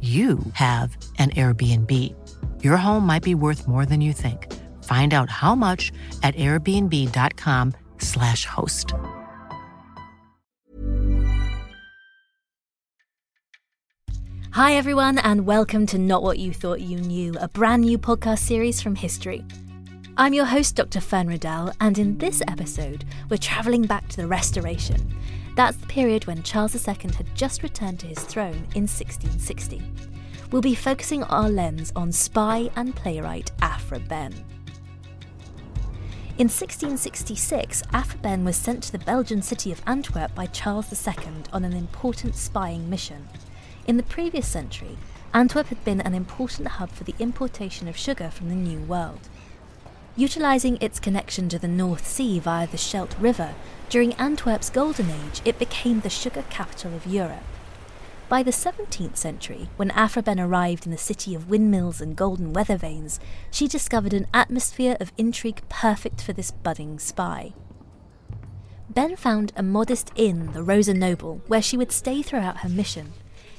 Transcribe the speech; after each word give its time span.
you 0.00 0.38
have 0.52 0.96
an 1.18 1.30
Airbnb. 1.30 2.14
Your 2.62 2.76
home 2.76 3.04
might 3.04 3.24
be 3.24 3.34
worth 3.34 3.66
more 3.66 3.84
than 3.84 4.00
you 4.00 4.12
think. 4.12 4.46
Find 4.84 5.12
out 5.12 5.28
how 5.28 5.56
much 5.56 5.90
at 6.22 6.36
airbnb.com/slash 6.36 8.44
host. 8.44 8.94
Hi, 14.52 14.74
everyone, 14.74 15.18
and 15.18 15.46
welcome 15.46 15.86
to 15.86 15.98
Not 15.98 16.22
What 16.22 16.38
You 16.38 16.52
Thought 16.52 16.80
You 16.80 17.00
Knew, 17.00 17.34
a 17.40 17.48
brand 17.48 17.82
new 17.82 17.98
podcast 17.98 18.38
series 18.38 18.80
from 18.80 18.94
history. 18.94 19.44
I'm 20.16 20.34
your 20.34 20.46
host, 20.46 20.74
Dr. 20.74 21.00
Fern 21.00 21.28
Riddell, 21.28 21.72
and 21.80 21.98
in 21.98 22.18
this 22.18 22.42
episode, 22.48 23.04
we're 23.28 23.36
travelling 23.36 23.82
back 23.82 24.08
to 24.08 24.16
the 24.16 24.26
Restoration. 24.26 25.14
That's 25.58 25.76
the 25.76 25.88
period 25.88 26.24
when 26.28 26.44
Charles 26.44 26.76
II 26.86 26.94
had 27.16 27.34
just 27.34 27.64
returned 27.64 27.98
to 27.98 28.06
his 28.06 28.20
throne 28.20 28.68
in 28.76 28.86
1660. 28.86 29.82
We'll 30.52 30.62
be 30.62 30.76
focusing 30.76 31.24
our 31.24 31.50
lens 31.50 31.92
on 31.96 32.12
spy 32.12 32.70
and 32.76 32.94
playwright 32.94 33.50
Aphra 33.60 33.98
Behn. 33.98 34.34
In 36.38 36.46
1666, 36.46 37.82
Aphra 37.92 38.20
Behn 38.20 38.44
was 38.44 38.54
sent 38.54 38.84
to 38.84 38.92
the 38.92 39.00
Belgian 39.00 39.42
city 39.42 39.72
of 39.72 39.82
Antwerp 39.84 40.32
by 40.32 40.46
Charles 40.46 40.92
II 40.92 41.14
on 41.52 41.64
an 41.64 41.72
important 41.72 42.36
spying 42.36 42.88
mission. 42.88 43.28
In 43.88 43.96
the 43.96 44.04
previous 44.04 44.46
century, 44.46 44.96
Antwerp 45.34 45.66
had 45.66 45.84
been 45.84 46.02
an 46.02 46.14
important 46.14 46.68
hub 46.68 46.90
for 46.90 47.02
the 47.02 47.16
importation 47.18 47.88
of 47.88 47.96
sugar 47.96 48.30
from 48.30 48.48
the 48.48 48.54
New 48.54 48.78
World. 48.82 49.28
Utilising 50.18 50.78
its 50.80 50.98
connection 50.98 51.48
to 51.48 51.60
the 51.60 51.68
North 51.68 52.04
Sea 52.04 52.40
via 52.40 52.66
the 52.66 52.76
Scheldt 52.76 53.14
River, 53.20 53.54
during 53.88 54.14
Antwerp's 54.14 54.68
Golden 54.68 55.08
Age, 55.08 55.40
it 55.44 55.60
became 55.60 56.00
the 56.00 56.10
sugar 56.10 56.42
capital 56.50 56.92
of 56.92 57.06
Europe. 57.06 57.44
By 58.28 58.42
the 58.42 58.50
17th 58.50 59.16
century, 59.16 59.68
when 59.76 59.92
Aphra 59.92 60.24
Behn 60.24 60.40
arrived 60.40 60.86
in 60.86 60.90
the 60.90 60.98
city 60.98 61.36
of 61.36 61.48
windmills 61.48 62.00
and 62.00 62.16
golden 62.16 62.52
weather 62.52 62.76
vanes, 62.76 63.20
she 63.52 63.68
discovered 63.68 64.12
an 64.12 64.26
atmosphere 64.34 64.96
of 64.98 65.12
intrigue 65.16 65.62
perfect 65.68 66.20
for 66.20 66.32
this 66.32 66.50
budding 66.50 66.98
spy. 66.98 67.52
Behn 68.92 69.14
found 69.14 69.52
a 69.54 69.62
modest 69.62 70.10
inn, 70.16 70.50
the 70.52 70.64
Rosa 70.64 70.94
Noble, 70.94 71.42
where 71.46 71.62
she 71.62 71.76
would 71.76 71.92
stay 71.92 72.22
throughout 72.22 72.58
her 72.58 72.68
mission. 72.68 73.12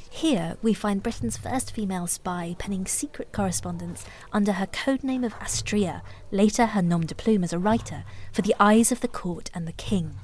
Here, 0.10 0.58
we 0.62 0.74
find 0.74 1.04
Britain's 1.04 1.38
first 1.38 1.72
female 1.72 2.08
spy 2.08 2.56
penning 2.58 2.86
secret 2.86 3.32
correspondence 3.32 4.06
under 4.34 4.54
her 4.54 4.68
codename 4.68 5.26
of 5.26 5.34
Astrea, 5.36 6.02
later 6.32 6.66
her 6.66 6.82
nom 6.82 7.06
de 7.06 7.16
plume 7.16 7.44
as 7.44 7.54
a 7.54 7.60
writer, 7.60 8.04
for 8.32 8.42
the 8.42 8.56
eyes 8.60 8.92
of 8.92 9.02
the 9.02 9.08
court 9.08 9.50
and 9.54 9.68
the 9.68 9.72
king. 9.74 10.16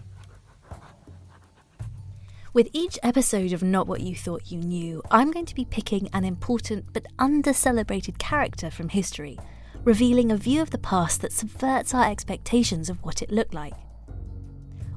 With 2.51 2.69
each 2.73 2.97
episode 3.03 3.53
of 3.53 3.61
Not 3.61 3.85
What 3.85 4.01
You 4.01 4.15
Thought 4.15 4.49
You 4.49 4.59
Knew, 4.59 5.03
I'm 5.11 5.29
going 5.29 5.45
to 5.45 5.55
be 5.55 5.65
picking 5.65 6.09
an 6.13 6.23
important 6.23 6.85
but 6.93 7.05
under 7.19 7.53
celebrated 7.53 8.17
character 8.17 8.71
from 8.71 8.89
history, 8.89 9.37
revealing 9.83 10.31
a 10.31 10.37
view 10.37 10.61
of 10.61 10.71
the 10.71 10.77
past 10.77 11.21
that 11.21 11.33
subverts 11.33 11.93
our 11.93 12.09
expectations 12.09 12.89
of 12.89 13.03
what 13.03 13.21
it 13.21 13.31
looked 13.31 13.53
like. 13.53 13.73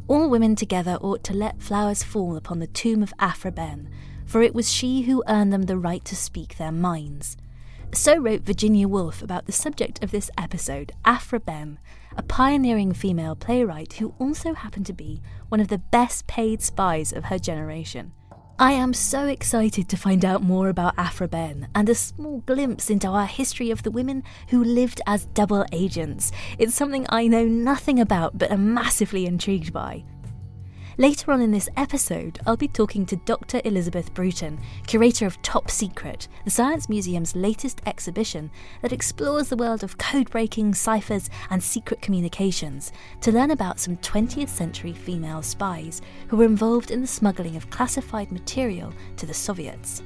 All 0.07 0.31
women 0.31 0.57
together 0.57 0.99
ought 1.01 1.23
to 1.25 1.35
let 1.35 1.61
flowers 1.61 2.03
fall 2.03 2.37
upon 2.37 2.61
the 2.61 2.67
tomb 2.69 3.03
of 3.03 3.13
Aphra 3.19 3.53
Behn, 3.53 3.91
for 4.29 4.43
it 4.43 4.55
was 4.55 4.71
she 4.71 5.03
who 5.03 5.25
earned 5.27 5.53
them 5.53 5.63
the 5.63 5.79
right 5.79 6.05
to 6.05 6.15
speak 6.15 6.57
their 6.57 6.71
minds. 6.71 7.37
So 7.95 8.19
wrote 8.19 8.43
Virginia 8.43 8.87
Woolf 8.87 9.23
about 9.23 9.47
the 9.47 9.53
subject 9.53 10.05
of 10.05 10.11
this 10.11 10.31
episode, 10.37 10.93
Aphra 11.07 11.41
Behn, 11.41 11.79
a 12.17 12.23
pioneering 12.23 12.93
female 12.93 13.35
playwright 13.35 13.95
who 13.95 14.15
also 14.19 14.53
happened 14.53 14.85
to 14.87 14.93
be 14.93 15.23
one 15.49 15.61
of 15.61 15.69
the 15.69 15.79
best 15.79 16.27
paid 16.27 16.63
spies 16.63 17.13
of 17.13 17.25
her 17.25 17.39
generation. 17.39 18.13
I 18.61 18.73
am 18.73 18.93
so 18.93 19.27
excited 19.27 19.89
to 19.89 19.97
find 19.97 20.25
out 20.25 20.43
more 20.43 20.69
about 20.69 20.99
Aphra 20.99 21.29
Behn 21.29 21.69
and 21.75 21.89
a 21.89 21.95
small 21.95 22.41
glimpse 22.41 22.91
into 22.91 23.07
our 23.07 23.27
history 23.27 23.71
of 23.71 23.85
the 23.85 23.91
women 23.91 24.25
who 24.49 24.63
lived 24.63 25.01
as 25.07 25.27
double 25.27 25.65
agents. 25.73 26.33
It's 26.59 26.75
something 26.75 27.07
I 27.09 27.29
know 27.29 27.45
nothing 27.47 27.99
about 28.01 28.37
but 28.37 28.51
am 28.51 28.75
massively 28.75 29.27
intrigued 29.27 29.73
by. 29.73 30.05
Later 31.01 31.31
on 31.31 31.41
in 31.41 31.53
this 31.53 31.69
episode, 31.77 32.41
I'll 32.45 32.57
be 32.57 32.67
talking 32.67 33.07
to 33.07 33.15
Dr. 33.19 33.61
Elizabeth 33.65 34.13
Bruton, 34.15 34.59
curator 34.89 35.27
of 35.27 35.41
Top 35.43 35.71
Secret, 35.71 36.27
the 36.45 36.51
Science 36.51 36.89
Museum's 36.89 37.37
latest 37.37 37.81
exhibition 37.87 38.51
that 38.83 38.93
explores 38.93 39.49
the 39.49 39.57
world 39.57 39.85
of 39.85 39.97
code 39.97 40.29
breaking, 40.29 40.75
ciphers, 40.75 41.31
and 41.51 41.63
secret 41.63 42.03
communications, 42.03 42.91
to 43.21 43.31
learn 43.31 43.53
about 43.53 43.79
some 43.79 43.97
20th 43.99 44.49
century 44.49 44.93
female 44.93 45.41
spies 45.41 46.03
who 46.27 46.37
were 46.37 46.45
involved 46.45 46.91
in 46.91 47.01
the 47.01 47.07
smuggling 47.07 47.55
of 47.55 47.71
classified 47.71 48.33
material 48.33 48.93
to 49.19 49.25
the 49.25 49.33
Soviets. 49.33 50.03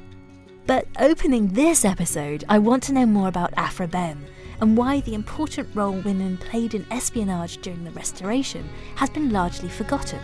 But 0.67 0.89
opening 0.99 1.49
this 1.49 1.87
episode, 1.87 2.45
I 2.51 2.59
want 2.59 2.83
to 2.83 2.93
know 2.93 3.07
more 3.07 3.29
about 3.29 3.55
Aphra 3.57 3.89
Behn 3.89 4.27
and 4.63 4.77
why 4.77 5.01
the 5.01 5.13
important 5.13 5.69
role 5.75 6.01
women 6.03 6.37
played 6.37 6.73
in 6.73 6.87
espionage 6.93 7.57
during 7.59 7.83
the 7.83 7.91
Restoration 7.91 8.67
has 8.95 9.11
been 9.11 9.31
largely 9.31 9.69
forgotten. 9.69 10.21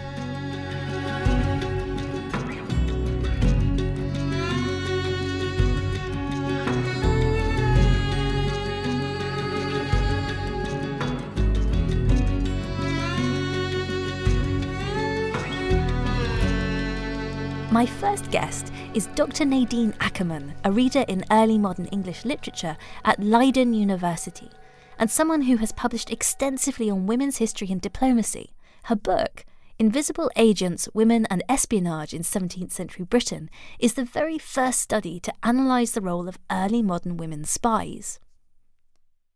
My 17.79 17.87
first 17.87 18.33
guest 18.33 18.73
is 18.93 19.07
Dr. 19.15 19.45
Nadine 19.45 19.93
Akkerman, 20.01 20.53
a 20.65 20.73
reader 20.73 21.05
in 21.07 21.25
early 21.31 21.59
modern 21.59 21.87
English 21.93 22.25
literature 22.25 22.77
at 23.05 23.23
Leiden 23.23 23.73
University, 23.73 24.51
and 24.99 25.09
someone 25.09 25.43
who 25.43 25.59
has 25.59 25.71
published 25.71 26.11
extensively 26.11 26.91
on 26.91 27.07
women's 27.07 27.37
history 27.37 27.69
and 27.71 27.81
diplomacy. 27.81 28.51
Her 28.87 28.97
book, 28.97 29.45
Invisible 29.79 30.29
Agents, 30.35 30.89
Women 30.93 31.25
and 31.31 31.45
Espionage 31.49 32.13
in 32.13 32.23
17th 32.23 32.73
Century 32.73 33.05
Britain, 33.05 33.49
is 33.79 33.95
the 33.95 34.05
very 34.05 34.39
first 34.39 34.81
study 34.81 35.21
to 35.21 35.33
analyse 35.45 35.93
the 35.93 36.01
role 36.01 36.29
of 36.29 36.41
early 36.51 36.83
modern 36.83 37.17
women 37.17 37.45
spies. 37.45 38.19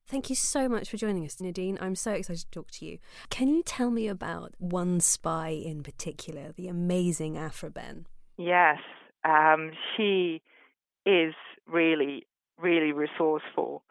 Thank 0.08 0.30
you 0.30 0.34
so 0.34 0.68
much 0.68 0.90
for 0.90 0.96
joining 0.96 1.24
us, 1.24 1.40
Nadine. 1.40 1.78
I'm 1.80 1.94
so 1.94 2.10
excited 2.10 2.42
to 2.42 2.50
talk 2.50 2.72
to 2.72 2.86
you. 2.86 2.98
Can 3.30 3.46
you 3.46 3.62
tell 3.62 3.92
me 3.92 4.08
about 4.08 4.54
one 4.58 4.98
spy 4.98 5.50
in 5.50 5.84
particular, 5.84 6.50
the 6.56 6.66
amazing 6.66 7.38
Aphra 7.38 7.70
Behn? 7.70 8.06
Yes, 8.36 8.78
um, 9.24 9.72
she 9.96 10.42
is 11.06 11.34
really, 11.66 12.26
really 12.58 12.92
resourceful. 12.92 13.82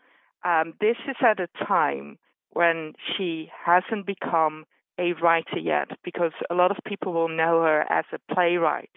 Um, 0.45 0.73
this 0.81 0.97
is 1.07 1.15
at 1.21 1.39
a 1.39 1.47
time 1.65 2.17
when 2.51 2.93
she 3.15 3.51
hasn't 3.65 4.05
become 4.05 4.65
a 4.99 5.13
writer 5.13 5.59
yet, 5.59 5.89
because 6.03 6.33
a 6.49 6.55
lot 6.55 6.71
of 6.71 6.77
people 6.85 7.13
will 7.13 7.29
know 7.29 7.61
her 7.63 7.81
as 7.91 8.05
a 8.13 8.33
playwright, 8.33 8.91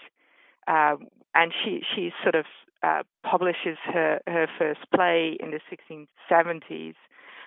um, 0.66 1.08
and 1.34 1.52
she 1.64 1.82
she 1.94 2.12
sort 2.22 2.34
of 2.34 2.46
uh, 2.82 3.02
publishes 3.24 3.78
her 3.84 4.20
her 4.26 4.46
first 4.58 4.80
play 4.94 5.36
in 5.40 5.50
the 5.50 5.60
1670s. 5.70 6.96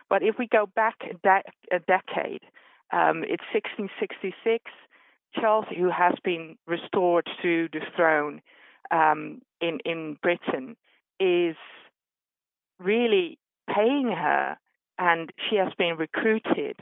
But 0.10 0.24
if 0.24 0.36
we 0.40 0.48
go 0.48 0.66
back 0.76 0.96
a, 1.04 1.14
de- 1.16 1.76
a 1.76 1.80
decade, 1.80 2.44
um, 2.94 3.24
it's 3.24 3.44
1666. 3.54 4.64
Charles, 5.36 5.66
who 5.76 5.90
has 5.90 6.14
been 6.24 6.58
restored 6.68 7.28
to 7.42 7.70
the 7.72 7.82
throne 7.96 8.42
um, 8.92 9.42
in 9.62 9.80
in 9.86 10.18
Britain, 10.22 10.76
is 11.20 11.56
really 12.80 13.38
paying 13.74 14.08
her, 14.08 14.58
and 14.98 15.32
she 15.50 15.56
has 15.58 15.74
been 15.78 15.98
recruited 15.98 16.80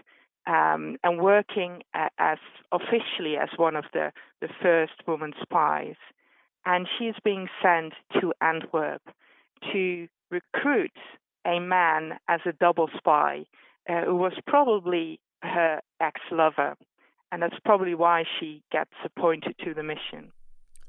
um, 0.47 0.97
and 1.03 1.19
working 1.19 1.81
as 1.94 2.38
officially 2.71 3.38
as 3.38 3.50
one 3.57 3.75
of 3.75 3.86
the 3.94 4.12
the 4.42 4.50
first 4.62 4.94
woman 5.07 5.33
spies, 5.41 5.95
and 6.65 6.88
she 6.98 7.06
is 7.06 7.15
being 7.24 7.48
sent 7.62 7.94
to 8.19 8.33
Antwerp 8.41 9.01
to 9.71 10.07
recruit 10.30 10.91
a 11.45 11.59
man 11.59 12.18
as 12.27 12.41
a 12.45 12.53
double 12.53 12.89
spy 12.98 13.45
uh, 13.89 14.01
who 14.01 14.15
was 14.15 14.33
probably 14.48 15.19
her 15.41 15.81
ex 16.01 16.19
lover. 16.31 16.75
And 17.36 17.44
that's 17.44 17.60
probably 17.66 17.96
why 17.96 18.24
she 18.40 18.64
gets 18.72 18.94
appointed 19.04 19.56
to 19.66 19.74
the 19.74 19.84
mission. 19.84 20.32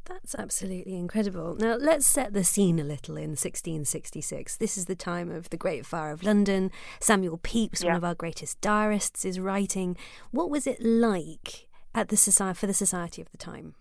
That's 0.05 0.33
absolutely 0.37 0.95
incredible. 0.95 1.57
Now, 1.57 1.75
let's 1.75 2.07
set 2.07 2.35
the 2.35 2.45
scene 2.45 2.79
a 2.79 2.85
little 2.85 3.17
in 3.17 3.31
1666. 3.31 4.57
This 4.57 4.79
is 4.79 4.85
the 4.85 4.95
time 4.95 5.33
of 5.33 5.51
the 5.51 5.57
Great 5.57 5.85
Fire 5.85 6.13
of 6.13 6.23
London. 6.23 6.71
Samuel 7.01 7.39
Pepys, 7.39 7.83
yeah. 7.83 7.89
one 7.89 7.97
of 7.97 8.05
our 8.05 8.15
greatest 8.15 8.61
diarists, 8.61 9.25
is 9.25 9.41
writing. 9.41 9.97
What 10.31 10.49
was 10.49 10.69
it 10.69 10.81
like 10.81 11.67
at 11.97 12.11
the 12.11 12.17
society, 12.17 12.57
for 12.57 12.69
the 12.69 12.73
society 12.73 13.21
of 13.21 13.29
the 13.33 13.39
time? 13.39 13.75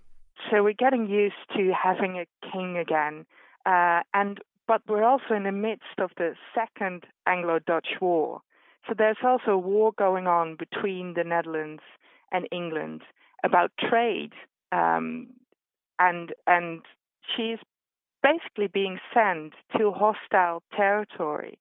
So 0.49 0.63
we're 0.63 0.73
getting 0.73 1.07
used 1.07 1.35
to 1.55 1.71
having 1.71 2.17
a 2.17 2.25
king 2.51 2.79
again, 2.79 3.27
uh, 3.67 4.01
and 4.15 4.39
but 4.67 4.81
we're 4.87 5.03
also 5.03 5.35
in 5.35 5.43
the 5.43 5.51
midst 5.51 5.99
of 5.99 6.09
the 6.17 6.33
Second 6.55 7.03
Anglo-Dutch 7.27 8.01
War. 8.01 8.41
So 8.87 8.95
there's 8.97 9.17
also 9.23 9.51
a 9.51 9.57
war 9.59 9.91
going 9.95 10.25
on 10.25 10.55
between 10.57 11.13
the 11.13 11.23
Netherlands 11.23 11.83
and 12.35 12.47
England 12.51 13.01
about 13.43 13.71
trade. 13.89 14.33
Um, 14.71 15.27
and 15.99 16.33
and 16.47 16.81
she's 17.35 17.59
basically 18.21 18.67
being 18.67 18.99
sent 19.13 19.53
to 19.77 19.91
hostile 19.91 20.63
territory 20.75 21.57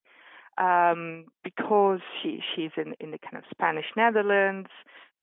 um, 0.58 1.26
because 1.42 2.00
she 2.20 2.40
she's 2.54 2.70
in, 2.76 2.94
in 3.00 3.10
the 3.10 3.18
kind 3.18 3.36
of 3.36 3.44
Spanish 3.50 3.86
Netherlands. 3.96 4.68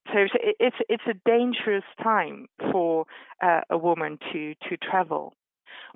So 0.08 0.26
it's 0.60 0.78
it's 0.90 1.04
a 1.08 1.30
dangerous 1.30 1.84
time 2.02 2.48
for 2.72 3.06
uh, 3.44 3.62
a 3.70 3.78
woman 3.78 4.18
to 4.32 4.56
to 4.70 4.78
travel. 4.78 5.34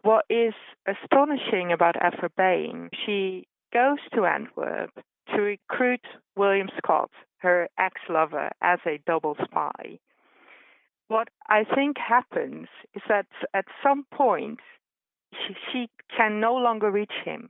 What 0.01 0.25
is 0.29 0.53
astonishing 0.87 1.71
about 1.71 1.95
Aphra 1.95 2.29
Behn, 2.37 2.89
she 3.05 3.47
goes 3.73 3.97
to 4.13 4.25
Antwerp 4.25 4.91
to 5.33 5.41
recruit 5.41 6.05
William 6.35 6.69
Scott, 6.77 7.09
her 7.45 7.69
ex-lover, 7.77 8.49
as 8.61 8.79
a 8.85 8.99
double 9.05 9.35
spy 9.43 9.99
what 11.07 11.29
I 11.47 11.63
think 11.63 11.97
happens 11.97 12.67
is 12.93 13.01
that 13.07 13.27
at 13.53 13.65
some 13.83 14.05
point 14.11 14.59
she, 15.31 15.55
she 15.71 15.89
can 16.15 16.39
no 16.39 16.55
longer 16.55 16.89
reach 16.91 17.13
him. 17.23 17.49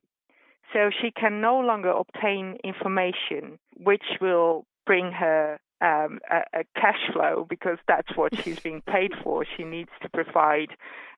So 0.74 0.90
she 0.90 1.12
can 1.12 1.42
no 1.42 1.60
longer 1.60 1.92
obtain 1.92 2.58
information 2.64 3.60
which 3.78 4.04
will 4.20 4.66
bring 4.86 5.12
her 5.12 5.60
um, 5.82 6.20
a, 6.32 6.60
a, 6.60 6.64
cash 6.76 7.12
flow 7.14 7.46
because 7.50 7.78
that's 7.88 8.16
what 8.16 8.34
she's 8.44 8.60
being 8.60 8.82
paid 8.82 9.12
for. 9.24 9.46
She 9.58 9.64
needs 9.64 9.90
to 10.02 10.10
provide 10.10 10.70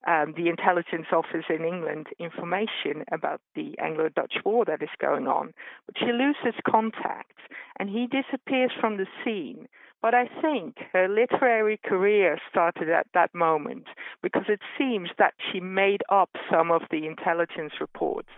um, 0.07 0.33
the 0.35 0.49
intelligence 0.49 1.07
office 1.11 1.45
in 1.49 1.65
England 1.65 2.07
information 2.19 3.03
about 3.11 3.41
the 3.55 3.77
Anglo 3.79 4.09
Dutch 4.09 4.35
war 4.45 4.65
that 4.65 4.81
is 4.81 4.89
going 4.99 5.27
on. 5.27 5.53
But 5.85 5.95
she 5.99 6.11
loses 6.11 6.59
contact 6.67 7.37
and 7.79 7.89
he 7.89 8.07
disappears 8.07 8.71
from 8.79 8.97
the 8.97 9.07
scene. 9.23 9.67
But 10.01 10.13
I 10.13 10.29
think 10.41 10.77
her 10.93 11.07
literary 11.07 11.79
career 11.83 12.39
started 12.49 12.89
at 12.89 13.07
that 13.13 13.33
moment 13.33 13.87
because 14.21 14.45
it 14.47 14.61
seems 14.77 15.09
that 15.17 15.33
she 15.51 15.59
made 15.59 16.01
up 16.09 16.29
some 16.51 16.71
of 16.71 16.83
the 16.91 17.07
intelligence 17.07 17.73
reports. 17.81 18.29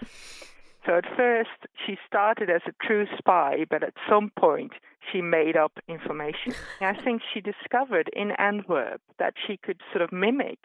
So 0.86 0.98
at 0.98 1.06
first, 1.18 1.68
she 1.86 1.98
started 2.08 2.50
as 2.50 2.62
a 2.68 2.86
true 2.86 3.06
spy, 3.18 3.66
but 3.70 3.84
at 3.84 3.94
some 4.10 4.31
point, 4.40 4.72
she 5.12 5.22
made 5.22 5.58
up 5.58 5.74
information. 5.88 6.54
I 6.81 6.94
think 6.94 7.22
she 7.34 7.42
discovered 7.42 8.10
in 8.14 8.31
Antwerp 8.31 9.02
that 9.18 9.34
she 9.46 9.58
could 9.58 9.81
sort 9.92 10.02
of 10.02 10.12
mimic 10.12 10.60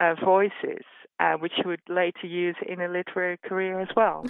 uh, 0.00 0.14
voices, 0.24 0.84
uh, 1.20 1.34
which 1.34 1.52
she 1.56 1.66
would 1.66 1.80
later 1.88 2.26
use 2.26 2.56
in 2.66 2.80
a 2.80 2.88
literary 2.88 3.38
career 3.44 3.80
as 3.80 3.88
well. 3.94 4.26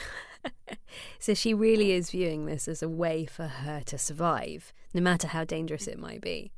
so 1.19 1.35
she 1.35 1.55
really 1.55 1.93
is 1.93 2.11
viewing 2.11 2.47
this 2.47 2.69
as 2.69 2.83
a 2.83 2.89
way 2.89 3.25
for 3.25 3.47
her 3.47 3.81
to 3.87 3.97
survive, 3.97 4.73
no 4.93 5.01
matter 5.01 5.29
how 5.29 5.45
dangerous 5.45 5.87
it 5.87 5.99
might 5.99 6.21
be. 6.21 6.53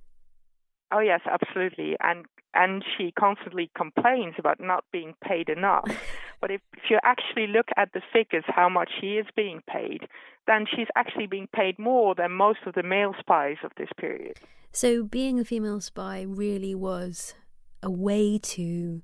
Oh 0.92 1.00
yes, 1.00 1.20
absolutely, 1.30 1.96
and 2.00 2.24
and 2.54 2.84
she 2.96 3.12
constantly 3.12 3.70
complains 3.76 4.34
about 4.38 4.60
not 4.60 4.84
being 4.92 5.14
paid 5.22 5.48
enough. 5.48 5.88
but 6.40 6.50
if, 6.50 6.60
if 6.76 6.90
you 6.90 6.98
actually 7.02 7.46
look 7.46 7.68
at 7.76 7.92
the 7.92 8.00
figures, 8.12 8.44
how 8.46 8.68
much 8.68 8.90
she 9.00 9.14
is 9.14 9.26
being 9.36 9.62
paid, 9.68 10.08
then 10.46 10.66
she's 10.70 10.88
actually 10.96 11.26
being 11.26 11.48
paid 11.54 11.78
more 11.78 12.14
than 12.14 12.32
most 12.32 12.60
of 12.66 12.74
the 12.74 12.82
male 12.82 13.14
spies 13.18 13.56
of 13.64 13.72
this 13.76 13.88
period. 13.98 14.38
So 14.72 15.04
being 15.04 15.38
a 15.38 15.44
female 15.44 15.80
spy 15.80 16.22
really 16.22 16.74
was 16.74 17.34
a 17.82 17.90
way 17.90 18.38
to 18.38 19.02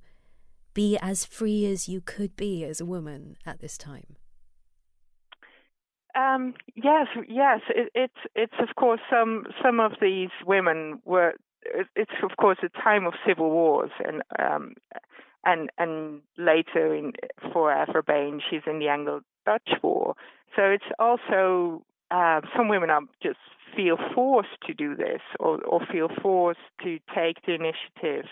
be 0.74 0.98
as 1.00 1.24
free 1.24 1.66
as 1.66 1.88
you 1.88 2.00
could 2.00 2.36
be 2.36 2.64
as 2.64 2.80
a 2.80 2.84
woman 2.84 3.36
at 3.46 3.60
this 3.60 3.76
time. 3.76 4.16
Um, 6.14 6.54
yes, 6.74 7.06
yes. 7.28 7.60
It, 7.68 7.90
it's 7.94 8.20
it's 8.34 8.54
of 8.58 8.74
course 8.76 9.00
some 9.10 9.44
some 9.62 9.80
of 9.80 9.92
these 10.00 10.30
women 10.44 11.00
were. 11.04 11.34
It's 11.94 12.10
of 12.22 12.36
course 12.36 12.58
a 12.62 12.68
time 12.82 13.06
of 13.06 13.14
civil 13.26 13.50
wars, 13.50 13.90
and 14.04 14.22
um, 14.38 14.74
and 15.44 15.70
and 15.78 16.20
later 16.38 16.94
in 16.94 17.12
Aphra 17.42 18.02
Behn, 18.02 18.40
she's 18.48 18.62
in 18.66 18.78
the 18.78 18.88
Anglo-Dutch 18.88 19.70
War. 19.82 20.14
So 20.56 20.62
it's 20.62 20.84
also 20.98 21.84
uh, 22.10 22.40
some 22.56 22.68
women 22.68 22.90
are 22.90 23.02
just 23.22 23.38
feel 23.76 23.96
forced 24.14 24.60
to 24.66 24.74
do 24.74 24.96
this, 24.96 25.20
or 25.38 25.62
or 25.64 25.80
feel 25.92 26.08
forced 26.22 26.60
to 26.82 26.98
take 27.14 27.44
the 27.46 27.54
initiative 27.54 28.26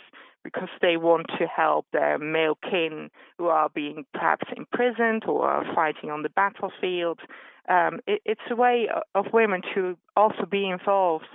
because 0.44 0.68
they 0.80 0.96
want 0.96 1.26
to 1.38 1.46
help 1.46 1.86
their 1.92 2.18
male 2.18 2.56
kin 2.70 3.10
who 3.36 3.46
are 3.46 3.68
being 3.68 4.04
perhaps 4.14 4.46
imprisoned 4.56 5.24
or 5.26 5.46
are 5.46 5.74
fighting 5.74 6.10
on 6.10 6.22
the 6.22 6.28
battlefield. 6.30 7.20
Um, 7.68 8.00
it, 8.06 8.22
it's 8.24 8.40
a 8.50 8.56
way 8.56 8.88
of 9.14 9.26
women 9.32 9.62
to 9.74 9.96
also 10.16 10.46
be 10.50 10.68
involved 10.68 11.26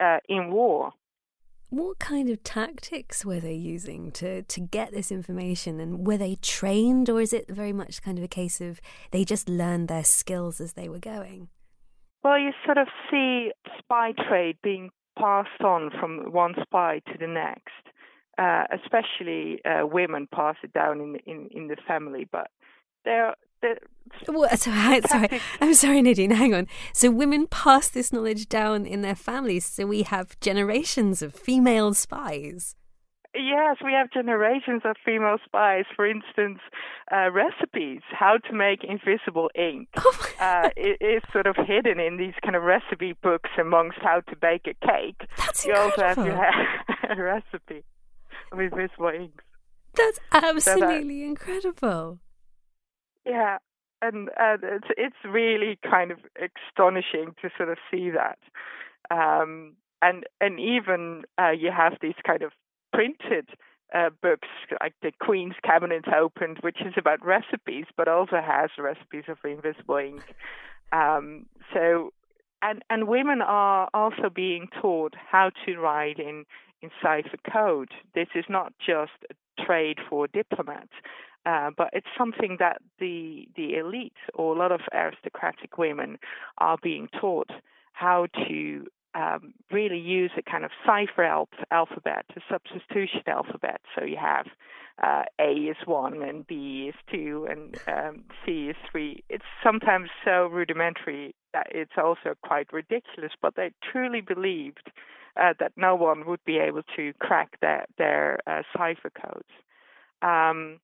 uh, 0.00 0.18
in 0.28 0.50
war. 0.50 0.92
What 1.70 1.98
kind 1.98 2.30
of 2.30 2.42
tactics 2.42 3.26
were 3.26 3.40
they 3.40 3.52
using 3.52 4.10
to, 4.12 4.42
to 4.42 4.60
get 4.60 4.92
this 4.92 5.12
information? 5.12 5.80
And 5.80 6.06
were 6.06 6.16
they 6.16 6.36
trained, 6.36 7.10
or 7.10 7.20
is 7.20 7.34
it 7.34 7.50
very 7.50 7.74
much 7.74 8.00
kind 8.00 8.16
of 8.16 8.24
a 8.24 8.28
case 8.28 8.62
of 8.62 8.80
they 9.10 9.22
just 9.22 9.50
learned 9.50 9.88
their 9.88 10.04
skills 10.04 10.62
as 10.62 10.72
they 10.72 10.88
were 10.88 10.98
going? 10.98 11.48
Well, 12.24 12.38
you 12.38 12.52
sort 12.64 12.78
of 12.78 12.88
see 13.10 13.52
spy 13.78 14.12
trade 14.28 14.56
being 14.62 14.90
passed 15.18 15.60
on 15.62 15.90
from 16.00 16.32
one 16.32 16.54
spy 16.62 17.00
to 17.12 17.18
the 17.18 17.26
next. 17.26 17.72
Uh, 18.38 18.64
especially 18.72 19.60
uh, 19.64 19.84
women 19.84 20.28
pass 20.32 20.54
it 20.62 20.72
down 20.72 21.00
in, 21.00 21.16
in, 21.26 21.48
in 21.50 21.66
the 21.66 21.76
family, 21.88 22.24
but 22.30 22.46
there 23.04 23.34
well, 24.28 24.48
sorry, 24.56 25.00
sorry, 25.02 25.40
I'm 25.60 25.74
sorry, 25.74 26.02
Nadine. 26.02 26.30
Hang 26.30 26.54
on. 26.54 26.66
So 26.92 27.10
women 27.10 27.46
pass 27.46 27.88
this 27.88 28.12
knowledge 28.12 28.48
down 28.48 28.86
in 28.86 29.02
their 29.02 29.14
families. 29.14 29.64
So 29.64 29.86
we 29.86 30.02
have 30.02 30.38
generations 30.40 31.22
of 31.22 31.34
female 31.34 31.94
spies. 31.94 32.74
Yes, 33.34 33.76
we 33.84 33.92
have 33.92 34.10
generations 34.10 34.82
of 34.84 34.96
female 35.04 35.36
spies. 35.44 35.84
For 35.94 36.06
instance, 36.06 36.60
uh, 37.12 37.30
recipes, 37.30 38.00
how 38.10 38.38
to 38.48 38.52
make 38.52 38.82
invisible 38.82 39.50
ink, 39.54 39.88
oh 39.96 40.32
uh, 40.40 40.70
is 40.76 41.22
sort 41.32 41.46
of 41.46 41.56
hidden 41.56 42.00
in 42.00 42.16
these 42.16 42.34
kind 42.42 42.56
of 42.56 42.62
recipe 42.62 43.14
books 43.22 43.50
amongst 43.60 43.98
how 44.00 44.20
to 44.20 44.36
bake 44.36 44.66
a 44.66 44.86
cake. 44.86 45.28
That's 45.36 45.64
you 45.66 45.74
incredible. 45.74 46.22
also 46.22 46.34
have 46.34 47.18
your 47.18 47.18
a 47.18 47.22
recipe 47.22 47.84
of 48.50 48.60
invisible 48.60 49.12
inks. 49.14 49.44
That's 49.94 50.20
absolutely 50.32 50.62
so 50.62 50.80
that, 50.80 51.02
incredible. 51.06 52.18
Yeah, 53.28 53.58
and 54.00 54.30
uh, 54.30 54.56
it's 54.62 54.88
it's 54.96 55.16
really 55.24 55.78
kind 55.88 56.10
of 56.10 56.18
astonishing 56.36 57.34
to 57.42 57.50
sort 57.58 57.68
of 57.68 57.76
see 57.90 58.10
that, 58.10 58.38
um, 59.10 59.74
and 60.00 60.24
and 60.40 60.58
even 60.58 61.24
uh, 61.38 61.50
you 61.50 61.70
have 61.70 61.98
these 62.00 62.14
kind 62.26 62.42
of 62.42 62.52
printed 62.92 63.50
uh, 63.94 64.08
books 64.22 64.48
like 64.80 64.94
the 65.02 65.12
Queen's 65.20 65.56
Cabinet 65.62 66.06
Opened, 66.08 66.58
which 66.62 66.78
is 66.80 66.94
about 66.96 67.24
recipes, 67.24 67.84
but 67.98 68.08
also 68.08 68.40
has 68.42 68.70
recipes 68.78 69.24
of 69.28 69.36
invisible 69.44 69.98
ink. 69.98 70.22
Um, 70.90 71.44
so, 71.74 72.14
and 72.62 72.82
and 72.88 73.08
women 73.08 73.42
are 73.42 73.90
also 73.92 74.30
being 74.34 74.68
taught 74.80 75.14
how 75.30 75.50
to 75.66 75.76
write 75.76 76.18
in 76.18 76.46
in 76.80 76.90
cipher 77.02 77.36
code. 77.52 77.90
This 78.14 78.28
is 78.34 78.44
not 78.48 78.72
just 78.78 79.12
a 79.30 79.34
trade 79.66 79.98
for 80.08 80.26
diplomats. 80.28 80.92
Uh, 81.46 81.70
but 81.76 81.88
it's 81.92 82.06
something 82.16 82.56
that 82.58 82.78
the 82.98 83.48
the 83.56 83.76
elite 83.76 84.12
or 84.34 84.54
a 84.54 84.58
lot 84.58 84.72
of 84.72 84.80
aristocratic 84.92 85.78
women 85.78 86.18
are 86.58 86.76
being 86.82 87.08
taught 87.20 87.50
how 87.92 88.26
to 88.46 88.86
um, 89.14 89.54
really 89.70 89.98
use 89.98 90.30
a 90.36 90.42
kind 90.42 90.64
of 90.64 90.70
cipher 90.86 91.24
alphabet, 91.70 92.24
a 92.36 92.40
substitution 92.50 93.22
alphabet. 93.26 93.80
So 93.96 94.04
you 94.04 94.16
have 94.16 94.46
uh, 95.02 95.22
A 95.40 95.52
is 95.52 95.76
one 95.86 96.22
and 96.22 96.46
B 96.46 96.90
is 96.90 96.94
two 97.12 97.46
and 97.50 97.76
um, 97.86 98.24
C 98.44 98.68
is 98.68 98.76
three. 98.90 99.22
It's 99.28 99.44
sometimes 99.62 100.10
so 100.24 100.46
rudimentary 100.46 101.34
that 101.52 101.68
it's 101.70 101.92
also 101.96 102.34
quite 102.42 102.72
ridiculous, 102.72 103.32
but 103.40 103.54
they 103.56 103.70
truly 103.92 104.20
believed 104.20 104.90
uh, 105.38 105.54
that 105.60 105.72
no 105.76 105.94
one 105.94 106.26
would 106.26 106.44
be 106.44 106.58
able 106.58 106.82
to 106.96 107.12
crack 107.20 107.60
their, 107.60 107.86
their 107.96 108.38
uh, 108.46 108.62
cipher 108.76 109.10
codes. 109.10 109.48
Um, 110.22 110.80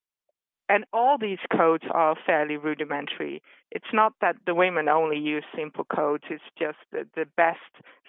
and 0.67 0.85
all 0.91 1.17
these 1.19 1.39
codes 1.55 1.83
are 1.91 2.15
fairly 2.25 2.57
rudimentary. 2.57 3.41
It's 3.71 3.93
not 3.93 4.13
that 4.21 4.35
the 4.47 4.55
women 4.55 4.89
only 4.89 5.19
use 5.19 5.43
simple 5.55 5.85
codes, 5.85 6.23
it's 6.29 6.43
just 6.57 6.77
that 6.91 7.07
the 7.15 7.25
best 7.37 7.59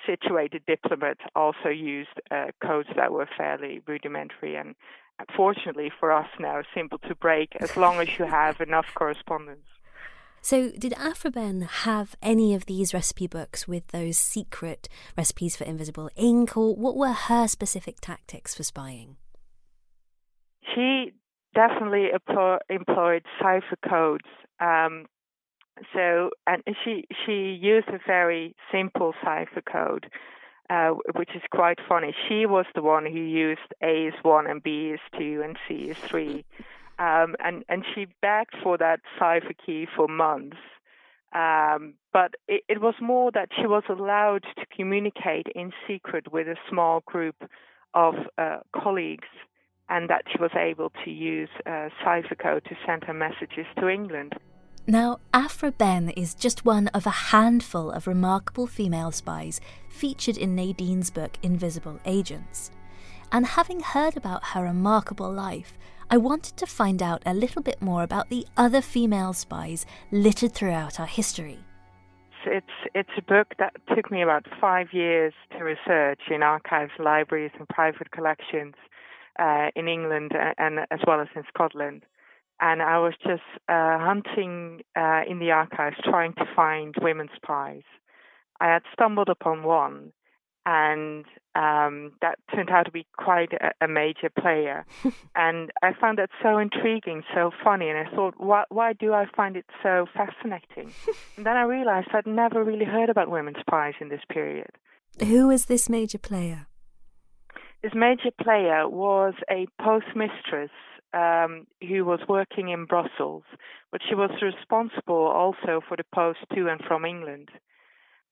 situated 0.07 0.63
diplomats 0.67 1.21
also 1.35 1.69
used 1.69 2.21
uh, 2.31 2.47
codes 2.65 2.89
that 2.97 3.13
were 3.13 3.29
fairly 3.37 3.83
rudimentary 3.87 4.57
and 4.57 4.75
fortunately 5.35 5.91
for 5.99 6.13
us 6.13 6.29
now 6.39 6.63
simple 6.75 6.99
to 6.99 7.15
break 7.15 7.57
as 7.61 7.77
long 7.77 8.01
as 8.01 8.19
you 8.19 8.25
have 8.25 8.61
enough 8.61 8.87
correspondence. 8.95 9.67
So, 10.47 10.71
did 10.79 10.93
Aphra 10.93 11.33
Behn 11.33 11.63
have 11.63 12.15
any 12.23 12.55
of 12.55 12.67
these 12.67 12.95
recipe 12.95 13.27
books 13.27 13.67
with 13.67 13.89
those 13.89 14.17
secret 14.17 14.89
recipes 15.19 15.57
for 15.57 15.65
invisible 15.65 16.09
ink, 16.15 16.57
or 16.57 16.73
what 16.77 16.97
were 16.97 17.15
her 17.15 17.49
specific 17.49 17.97
tactics 18.01 18.55
for 18.55 18.63
spying? 18.63 19.17
She 20.73 21.15
definitely 21.53 22.11
employed 22.71 23.23
cipher 23.43 23.77
codes. 23.89 24.29
Um, 24.61 25.07
so, 25.93 26.31
and 26.47 26.63
she 26.85 27.07
she 27.25 27.59
used 27.61 27.89
a 27.89 27.99
very 28.07 28.55
simple 28.71 29.15
cipher 29.25 29.63
code, 29.63 30.07
uh, 30.71 30.91
which 31.17 31.31
is 31.35 31.43
quite 31.53 31.81
funny. 31.89 32.15
She 32.29 32.47
was 32.47 32.67
the 32.77 32.83
one 32.83 33.05
who 33.05 33.19
used 33.19 33.75
A 33.83 34.07
is 34.07 34.15
one 34.23 34.47
and 34.47 34.63
B 34.63 34.95
is 34.95 35.01
two 35.19 35.43
and 35.45 35.59
C 35.67 35.91
is 35.91 35.99
three, 35.99 36.45
um, 36.99 37.37
and 37.41 37.65
and 37.69 37.85
she 37.95 38.07
begged 38.23 38.55
for 38.63 38.79
that 38.79 39.01
cipher 39.19 39.55
key 39.65 39.87
for 39.95 40.09
months. 40.09 40.57
Um, 41.35 41.95
but 42.13 42.35
it, 42.49 42.63
it 42.69 42.81
was 42.81 42.95
more 43.01 43.31
that 43.33 43.51
she 43.55 43.67
was 43.67 43.83
allowed 43.91 44.45
to 44.57 44.67
communicate 44.75 45.47
in 45.55 45.73
secret 45.87 46.33
with 46.33 46.47
a 46.47 46.57
small 46.71 47.03
group 47.05 47.37
of 47.93 48.15
uh, 48.39 48.59
colleagues 48.75 49.29
and 49.89 50.09
that 50.09 50.23
she 50.31 50.41
was 50.41 50.51
able 50.57 50.91
to 51.05 51.11
use 51.11 51.49
uh, 51.67 51.89
cipher 52.05 52.35
code 52.35 52.65
to 52.65 52.77
send 52.87 53.05
her 53.05 53.13
messages 53.13 53.67
to 53.79 53.89
England. 53.89 54.35
Now, 54.87 55.19
Aphra 55.35 55.73
Behn 55.73 56.11
is 56.11 56.35
just 56.35 56.65
one 56.65 56.89
of 56.89 57.07
a 57.07 57.31
handful 57.35 57.91
of 57.91 58.07
remarkable 58.07 58.67
female 58.67 59.11
spies 59.11 59.61
featured 59.89 60.37
in 60.37 60.55
Nadine's 60.55 61.11
book 61.11 61.39
Invisible 61.43 61.99
Agents. 62.05 62.71
And 63.33 63.47
having 63.47 63.81
heard 63.81 64.17
about 64.17 64.45
her 64.45 64.63
remarkable 64.63 65.33
life, 65.33 65.77
I 66.09 66.19
wanted 66.19 66.57
to 66.59 66.67
find 66.67 67.03
out 67.03 67.23
a 67.27 67.35
little 67.35 67.63
bit 67.63 67.83
more 67.83 68.05
about 68.05 68.29
the 68.29 68.47
other 68.57 68.81
female 68.81 69.33
spies 69.33 69.87
littered 70.13 70.53
throughout 70.53 71.01
our 71.01 71.07
history. 71.07 71.59
It's 72.47 72.67
it's 72.95 73.11
a 73.19 73.23
book 73.23 73.55
that 73.59 73.75
took 73.93 74.09
me 74.13 74.23
about 74.23 74.47
five 74.61 74.93
years 74.93 75.35
to 75.51 75.65
research 75.65 76.21
in 76.31 76.45
archives, 76.45 76.93
libraries, 77.01 77.51
and 77.59 77.69
private 77.69 78.13
collections 78.13 78.75
uh, 79.41 79.71
in 79.75 79.89
England 79.89 80.31
and, 80.57 80.79
as 80.93 81.01
well 81.09 81.21
as 81.21 81.27
in 81.35 81.43
Scotland. 81.49 82.05
And 82.61 82.83
I 82.83 82.99
was 82.99 83.15
just 83.23 83.43
uh, 83.69 83.99
hunting 83.99 84.83
uh, 84.97 85.23
in 85.29 85.41
the 85.41 85.51
archives 85.51 85.97
trying 86.05 86.35
to 86.35 86.45
find 86.55 86.95
women 87.03 87.29
spies. 87.35 87.83
I 88.61 88.67
had 88.67 88.83
stumbled 88.93 89.29
upon 89.29 89.65
one, 89.65 90.13
and 90.67 91.25
um, 91.55 92.13
that 92.21 92.39
turned 92.53 92.71
out 92.71 92.85
to 92.87 92.91
be 92.91 93.07
quite 93.17 93.53
a, 93.53 93.85
a 93.85 93.89
major 93.89 94.29
player. 94.39 94.85
and 95.37 95.71
I 95.83 95.93
found 95.99 96.19
that 96.19 96.31
so 96.43 96.59
intriguing, 96.59 97.23
so 97.33 97.53
funny, 97.65 97.89
and 97.89 97.99
I 97.99 98.11
thought, 98.15 98.35
why, 98.37 98.65
why 98.69 98.93
do 98.93 99.15
I 99.15 99.27
find 99.35 99.57
it 99.57 99.65
so 99.83 100.07
fascinating? 100.13 100.93
and 101.37 101.47
then 101.47 101.57
I 101.57 101.63
realized 101.63 102.09
I'd 102.13 102.27
never 102.27 102.63
really 102.63 102.85
heard 102.85 103.09
about 103.09 103.31
women 103.31 103.55
spies 103.61 103.95
in 104.01 104.09
this 104.09 104.21
period. 104.29 104.71
Who 105.21 105.51
is 105.51 105.67
this 105.67 105.89
major 105.89 106.19
player? 106.19 106.67
This 107.83 107.93
major 107.95 108.31
player 108.43 108.89
was 108.89 109.35
a 109.49 109.67
postmistress 109.81 110.71
um, 111.15 111.67
who 111.81 112.05
was 112.05 112.21
working 112.29 112.71
in 112.71 112.85
Brussels, 112.85 113.45
but 113.93 114.01
she 114.07 114.17
was 114.17 114.31
responsible 114.43 115.27
also 115.27 115.81
for 115.87 115.97
the 115.97 116.05
post 116.13 116.41
to 116.55 116.69
and 116.69 116.81
from 116.87 117.05
England. 117.05 117.51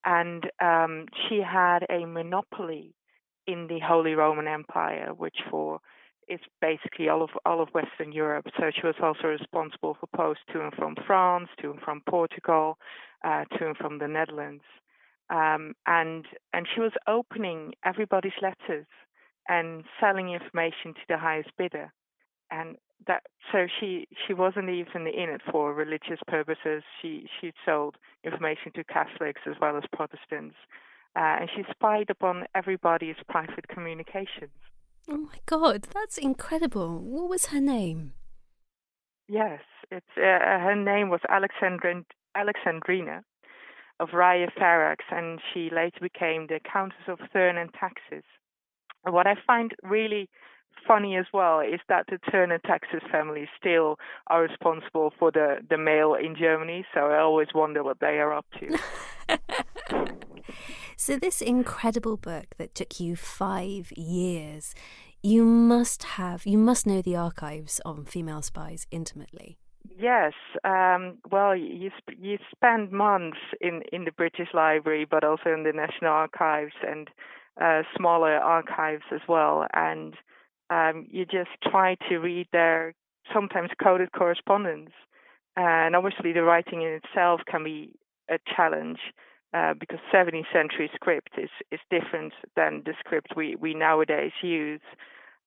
And 0.05 0.45
um, 0.61 1.07
she 1.29 1.41
had 1.41 1.81
a 1.91 2.07
monopoly 2.07 2.95
in 3.47 3.67
the 3.69 3.81
Holy 3.81 4.15
Roman 4.15 4.47
Empire, 4.47 5.13
which 5.17 5.37
for 5.51 5.81
is 6.29 6.41
basically 6.61 7.09
all 7.09 7.23
of 7.23 7.31
all 7.45 7.61
of 7.63 7.69
Western 7.71 8.13
Europe. 8.13 8.47
So 8.59 8.71
she 8.75 8.87
was 8.87 8.95
also 9.03 9.29
responsible 9.29 9.97
for 10.01 10.07
posts 10.17 10.45
to 10.53 10.63
and 10.63 10.73
from 10.75 10.97
France, 11.07 11.49
to 11.61 11.71
and 11.71 11.81
from 11.81 12.03
Portugal, 12.09 12.79
uh, 13.25 13.45
to 13.59 13.67
and 13.67 13.77
from 13.77 13.99
the 13.99 14.09
Netherlands, 14.09 14.65
um, 15.31 15.75
and 15.87 16.25
and 16.53 16.67
she 16.75 16.81
was 16.81 16.93
opening 17.07 17.75
everybody's 17.85 18.33
letters 18.41 18.87
and 19.49 19.85
selling 20.01 20.31
information 20.31 20.95
to 20.95 21.01
the 21.09 21.19
highest 21.19 21.51
bidder. 21.59 21.93
And 22.51 22.77
that 23.07 23.25
so 23.53 23.67
she 23.81 24.07
she 24.27 24.35
wasn't 24.35 24.69
even 24.69 25.07
in 25.07 25.31
it 25.31 25.43
for 25.51 25.73
religious 25.73 26.21
purposes. 26.27 26.83
She 27.01 27.27
she 27.41 27.53
sold 27.65 27.97
information 28.25 28.73
to 28.75 28.85
Catholics 28.85 29.43
as 29.47 29.55
well 29.61 29.77
as 29.77 29.85
Protestants, 29.93 30.57
uh, 31.17 31.41
and 31.41 31.51
she 31.55 31.63
spied 31.71 32.11
upon 32.11 32.45
everybody's 32.55 33.17
private 33.29 33.69
communications. 33.69 34.53
Oh 35.09 35.19
my 35.19 35.39
God, 35.47 35.83
that's 35.93 36.19
incredible! 36.19 36.99
What 36.99 37.29
was 37.29 37.47
her 37.47 37.61
name? 37.61 38.13
Yes, 39.29 39.61
it's 39.91 40.07
uh, 40.17 40.21
her 40.21 40.77
name 40.77 41.11
was 41.11 41.21
Alexandrin, 41.29 42.05
Alexandrina 42.37 43.23
of 44.01 44.09
Raya 44.11 44.49
Ferax, 44.59 44.97
and 45.11 45.41
she 45.53 45.71
later 45.71 46.01
became 46.01 46.47
the 46.47 46.61
Countess 46.61 47.07
of 47.09 47.19
Thurn 47.33 47.57
and 47.57 47.73
Taxis. 47.73 48.25
What 49.05 49.27
I 49.27 49.35
find 49.47 49.73
really 49.83 50.29
funny 50.87 51.17
as 51.17 51.27
well 51.33 51.61
is 51.61 51.81
that 51.89 52.07
the 52.09 52.19
Thurn 52.31 52.53
and 52.53 52.63
Taxis 52.63 53.03
family 53.11 53.49
still 53.59 53.99
are 54.29 54.43
responsible 54.43 55.13
for 55.19 55.31
the, 55.31 55.59
the 55.69 55.79
mail 55.79 56.15
in 56.15 56.37
Germany. 56.37 56.85
So 56.95 57.01
I 57.01 57.21
always 57.21 57.49
wonder 57.55 57.83
what 57.83 58.01
they 58.01 58.19
are 58.19 58.35
up 58.35 58.47
to. 58.61 58.79
so, 60.97 61.19
this 61.19 61.41
incredible 61.41 62.17
book 62.17 62.55
that 62.59 62.75
took 62.75 63.01
you 63.01 63.17
five 63.17 63.93
years, 63.93 64.75
you 65.23 65.45
must 65.45 66.03
have, 66.03 66.47
you 66.47 66.59
must 66.59 66.87
know 66.87 67.01
the 67.01 67.17
archives 67.17 67.81
on 67.85 68.05
female 68.05 68.43
spies 68.43 68.87
intimately. 68.91 69.59
Yes. 69.99 70.33
Um, 70.65 71.19
well, 71.31 71.55
you 71.57 71.91
you 72.21 72.39
spend 72.51 72.91
months 72.91 73.39
in, 73.61 73.83
in 73.93 74.05
the 74.05 74.13
British 74.13 74.49
Library, 74.53 75.07
but 75.09 75.25
also 75.25 75.53
in 75.53 75.63
the 75.63 75.73
National 75.73 76.11
Archives 76.11 76.75
and 76.87 77.09
uh, 77.61 77.83
smaller 77.97 78.37
archives 78.37 79.05
as 79.13 79.21
well, 79.29 79.67
and 79.73 80.15
um, 80.71 81.07
you 81.11 81.25
just 81.25 81.51
try 81.63 81.97
to 82.09 82.19
read 82.19 82.49
their 82.53 82.95
sometimes 83.33 83.71
coded 83.83 84.13
correspondence. 84.13 84.91
And 85.57 85.95
obviously, 85.95 86.33
the 86.33 86.43
writing 86.43 86.83
in 86.83 87.01
itself 87.03 87.41
can 87.47 87.65
be 87.65 87.95
a 88.29 88.39
challenge 88.57 88.99
uh, 89.55 89.75
because 89.79 89.99
17th 90.13 90.53
century 90.53 90.91
script 90.95 91.31
is, 91.39 91.51
is 91.71 91.81
different 91.91 92.33
than 92.57 92.83
the 92.85 92.95
script 92.99 93.29
we, 93.37 93.55
we 93.57 93.75
nowadays 93.75 94.33
use. 94.43 94.81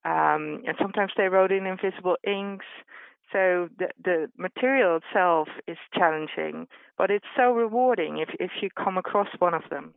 Um, 0.06 0.64
and 0.66 0.76
sometimes 0.80 1.12
they 1.18 1.28
wrote 1.28 1.52
in 1.52 1.66
invisible 1.66 2.16
inks. 2.26 2.66
So 3.34 3.68
the, 3.78 3.90
the 4.02 4.28
material 4.38 4.98
itself 5.04 5.50
is 5.68 5.78
challenging, 5.94 6.68
but 6.98 7.12
it's 7.12 7.26
so 7.36 7.52
rewarding 7.52 8.20
if, 8.20 8.30
if 8.40 8.52
you 8.62 8.70
come 8.70 8.98
across 8.98 9.28
one 9.40 9.54
of 9.54 9.64
them. 9.70 9.94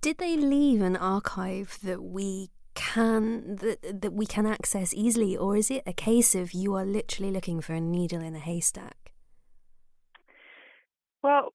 Did 0.00 0.16
they 0.16 0.36
leave 0.38 0.80
an 0.80 0.96
archive 0.96 1.78
that 1.82 2.02
we 2.02 2.48
can 2.74 3.56
that, 3.56 4.02
that 4.02 4.12
we 4.12 4.26
can 4.26 4.46
access 4.46 4.92
easily 4.94 5.36
or 5.36 5.56
is 5.56 5.70
it 5.70 5.82
a 5.86 5.92
case 5.92 6.34
of 6.34 6.52
you 6.52 6.74
are 6.74 6.84
literally 6.84 7.30
looking 7.30 7.60
for 7.60 7.72
a 7.74 7.80
needle 7.80 8.20
in 8.20 8.34
a 8.34 8.40
haystack? 8.40 9.12
Well 11.22 11.52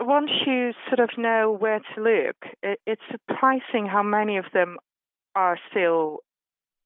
once 0.00 0.30
you 0.46 0.72
sort 0.88 1.00
of 1.00 1.10
know 1.18 1.54
where 1.58 1.80
to 1.94 2.00
look 2.00 2.36
it, 2.62 2.80
it's 2.86 3.02
surprising 3.10 3.86
how 3.86 4.02
many 4.02 4.38
of 4.38 4.46
them 4.54 4.78
are 5.34 5.58
still 5.70 6.20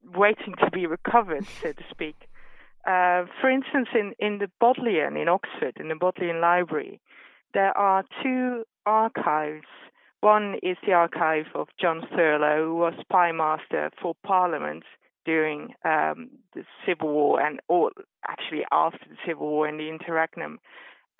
waiting 0.02 0.54
to 0.58 0.70
be 0.70 0.86
recovered 0.86 1.46
so 1.62 1.72
to 1.72 1.82
speak. 1.90 2.16
Uh, 2.86 3.24
for 3.40 3.48
instance 3.48 3.88
in, 3.94 4.12
in 4.18 4.36
the 4.36 4.50
bodleian 4.60 5.16
in 5.16 5.26
oxford 5.26 5.72
in 5.80 5.88
the 5.88 5.94
bodleian 5.94 6.38
library 6.38 7.00
there 7.54 7.74
are 7.78 8.04
two 8.22 8.62
archives 8.84 9.64
one 10.24 10.54
is 10.62 10.78
the 10.86 10.94
archive 10.94 11.48
of 11.54 11.68
John 11.78 12.00
Thurloe, 12.10 12.64
who 12.64 12.76
was 12.76 12.94
spy 12.98 13.30
master 13.30 13.90
for 14.00 14.14
Parliament 14.26 14.84
during 15.26 15.74
um, 15.84 16.30
the 16.54 16.64
Civil 16.86 17.12
War 17.12 17.40
and 17.40 17.60
or 17.68 17.90
actually 18.26 18.64
after 18.72 19.06
the 19.06 19.16
Civil 19.26 19.48
War 19.48 19.68
in 19.68 19.76
the 19.76 19.90
interregnum. 19.90 20.60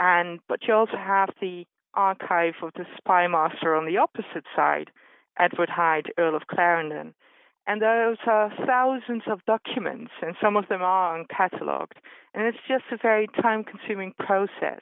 And 0.00 0.40
but 0.48 0.60
you 0.66 0.72
also 0.72 0.96
have 0.96 1.28
the 1.38 1.66
archive 1.92 2.54
of 2.62 2.72
the 2.76 2.86
spy 2.96 3.26
master 3.26 3.76
on 3.76 3.84
the 3.84 3.98
opposite 3.98 4.46
side, 4.56 4.90
Edward 5.38 5.68
Hyde, 5.68 6.10
Earl 6.18 6.34
of 6.34 6.46
Clarendon. 6.46 7.14
And 7.66 7.82
those 7.82 8.16
are 8.26 8.52
thousands 8.66 9.24
of 9.26 9.44
documents, 9.44 10.12
and 10.22 10.34
some 10.42 10.56
of 10.56 10.68
them 10.68 10.80
are 10.82 11.18
uncatalogued. 11.18 11.98
And 12.32 12.46
it's 12.46 12.58
just 12.66 12.84
a 12.90 12.96
very 12.96 13.26
time 13.40 13.64
consuming 13.64 14.14
process. 14.18 14.80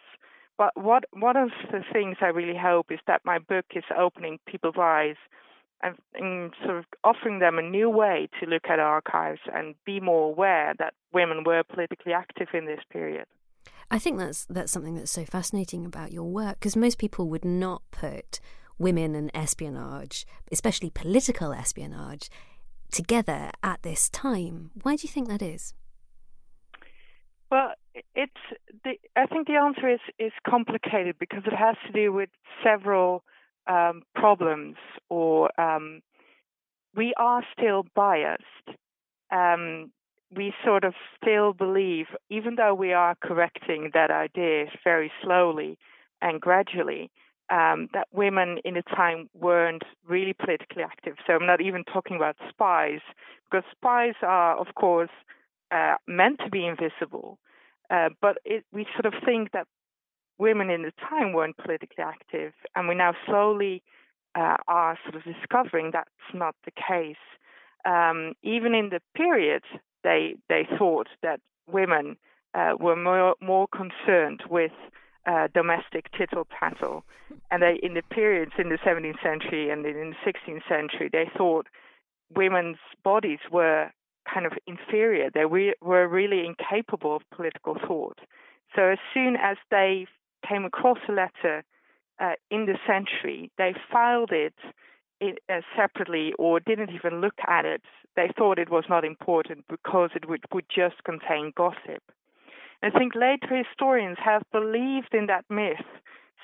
But 0.58 0.72
what 0.74 1.04
one 1.12 1.36
of 1.36 1.50
the 1.70 1.82
things 1.92 2.16
I 2.20 2.26
really 2.26 2.58
hope 2.58 2.90
is 2.90 3.00
that 3.06 3.22
my 3.24 3.38
book 3.38 3.66
is 3.74 3.84
opening 3.96 4.38
people's 4.46 4.76
eyes 4.78 5.16
and, 5.82 5.96
and 6.14 6.52
sort 6.64 6.78
of 6.78 6.84
offering 7.02 7.40
them 7.40 7.58
a 7.58 7.62
new 7.62 7.90
way 7.90 8.28
to 8.40 8.46
look 8.48 8.66
at 8.68 8.78
archives 8.78 9.40
and 9.52 9.74
be 9.84 9.98
more 10.00 10.28
aware 10.28 10.74
that 10.78 10.94
women 11.12 11.44
were 11.44 11.62
politically 11.64 12.12
active 12.12 12.48
in 12.54 12.66
this 12.66 12.80
period. 12.90 13.24
I 13.90 13.98
think 13.98 14.18
that's 14.18 14.46
that's 14.46 14.72
something 14.72 14.94
that's 14.94 15.10
so 15.10 15.24
fascinating 15.24 15.84
about 15.84 16.12
your 16.12 16.30
work 16.30 16.60
because 16.60 16.76
most 16.76 16.98
people 16.98 17.28
would 17.28 17.44
not 17.44 17.82
put 17.90 18.40
women 18.78 19.14
and 19.14 19.30
espionage, 19.34 20.24
especially 20.50 20.90
political 20.90 21.52
espionage, 21.52 22.30
together 22.90 23.50
at 23.62 23.82
this 23.82 24.08
time. 24.08 24.70
Why 24.82 24.96
do 24.96 25.02
you 25.02 25.12
think 25.12 25.28
that 25.28 25.42
is? 25.42 25.74
Well, 27.50 27.72
it's 28.14 28.32
the, 28.84 28.92
I 29.16 29.26
think 29.26 29.46
the 29.46 29.56
answer 29.56 29.88
is 29.88 30.00
is 30.18 30.32
complicated 30.48 31.16
because 31.18 31.42
it 31.46 31.54
has 31.54 31.76
to 31.86 31.92
do 31.92 32.12
with 32.12 32.30
several 32.62 33.24
um, 33.66 34.02
problems, 34.14 34.76
or 35.08 35.48
um, 35.60 36.02
we 36.94 37.14
are 37.16 37.42
still 37.56 37.84
biased. 37.94 38.44
Um, 39.30 39.92
we 40.34 40.54
sort 40.64 40.84
of 40.84 40.94
still 41.16 41.52
believe, 41.52 42.06
even 42.30 42.56
though 42.56 42.74
we 42.74 42.92
are 42.92 43.14
correcting 43.22 43.90
that 43.92 44.10
idea 44.10 44.66
very 44.82 45.12
slowly 45.22 45.78
and 46.22 46.40
gradually, 46.40 47.10
um, 47.50 47.88
that 47.92 48.08
women 48.12 48.58
in 48.64 48.74
the 48.74 48.82
time 48.82 49.28
weren't 49.34 49.82
really 50.08 50.32
politically 50.32 50.82
active. 50.82 51.16
So 51.26 51.34
I'm 51.34 51.46
not 51.46 51.60
even 51.60 51.84
talking 51.84 52.16
about 52.16 52.36
spies, 52.48 53.00
because 53.44 53.64
spies 53.70 54.14
are, 54.22 54.56
of 54.56 54.74
course, 54.74 55.10
uh, 55.70 55.96
meant 56.06 56.40
to 56.44 56.50
be 56.50 56.66
invisible. 56.66 57.38
Uh, 57.92 58.08
but 58.22 58.38
it, 58.44 58.64
we 58.72 58.86
sort 58.94 59.12
of 59.12 59.20
think 59.24 59.52
that 59.52 59.66
women 60.38 60.70
in 60.70 60.82
the 60.82 60.92
time 61.08 61.32
weren't 61.32 61.56
politically 61.58 62.02
active, 62.02 62.52
and 62.74 62.88
we 62.88 62.94
now 62.94 63.12
slowly 63.26 63.82
uh, 64.34 64.56
are 64.66 64.98
sort 65.04 65.14
of 65.14 65.22
discovering 65.24 65.90
that's 65.92 66.08
not 66.32 66.54
the 66.64 66.70
case. 66.70 67.16
Um, 67.84 68.32
even 68.42 68.74
in 68.74 68.88
the 68.88 69.00
period, 69.14 69.62
they 70.04 70.36
they 70.48 70.66
thought 70.78 71.08
that 71.22 71.40
women 71.70 72.16
uh, 72.54 72.72
were 72.80 72.96
more 72.96 73.34
more 73.42 73.68
concerned 73.68 74.42
with 74.48 74.72
uh, 75.26 75.48
domestic 75.52 76.10
tittle 76.16 76.46
tattle, 76.58 77.04
and 77.50 77.62
they 77.62 77.78
in 77.82 77.92
the 77.92 78.02
periods 78.02 78.52
in 78.58 78.70
the 78.70 78.78
17th 78.78 79.22
century 79.22 79.68
and 79.70 79.84
in 79.84 80.14
the 80.14 80.32
16th 80.32 80.66
century, 80.66 81.10
they 81.12 81.30
thought 81.36 81.66
women's 82.34 82.78
bodies 83.04 83.40
were 83.50 83.90
kind 84.32 84.46
of 84.46 84.52
inferior. 84.66 85.30
They 85.32 85.44
re- 85.44 85.74
were 85.80 86.08
really 86.08 86.46
incapable 86.46 87.16
of 87.16 87.22
political 87.34 87.76
thought. 87.86 88.18
So 88.74 88.82
as 88.82 88.98
soon 89.12 89.36
as 89.36 89.56
they 89.70 90.06
came 90.48 90.64
across 90.64 90.98
a 91.08 91.12
letter 91.12 91.64
uh, 92.20 92.32
in 92.50 92.66
the 92.66 92.78
century, 92.86 93.50
they 93.58 93.74
filed 93.90 94.32
it, 94.32 94.54
it 95.20 95.38
uh, 95.48 95.60
separately 95.76 96.32
or 96.38 96.60
didn't 96.60 96.90
even 96.90 97.20
look 97.20 97.34
at 97.46 97.64
it. 97.64 97.82
They 98.16 98.30
thought 98.36 98.58
it 98.58 98.70
was 98.70 98.84
not 98.88 99.04
important 99.04 99.64
because 99.68 100.10
it 100.14 100.28
would, 100.28 100.44
would 100.52 100.66
just 100.74 101.04
contain 101.04 101.52
gossip. 101.56 102.02
I 102.82 102.90
think 102.90 103.14
later 103.14 103.56
historians 103.56 104.18
have 104.24 104.42
believed 104.50 105.14
in 105.14 105.26
that 105.26 105.44
myth, 105.48 105.86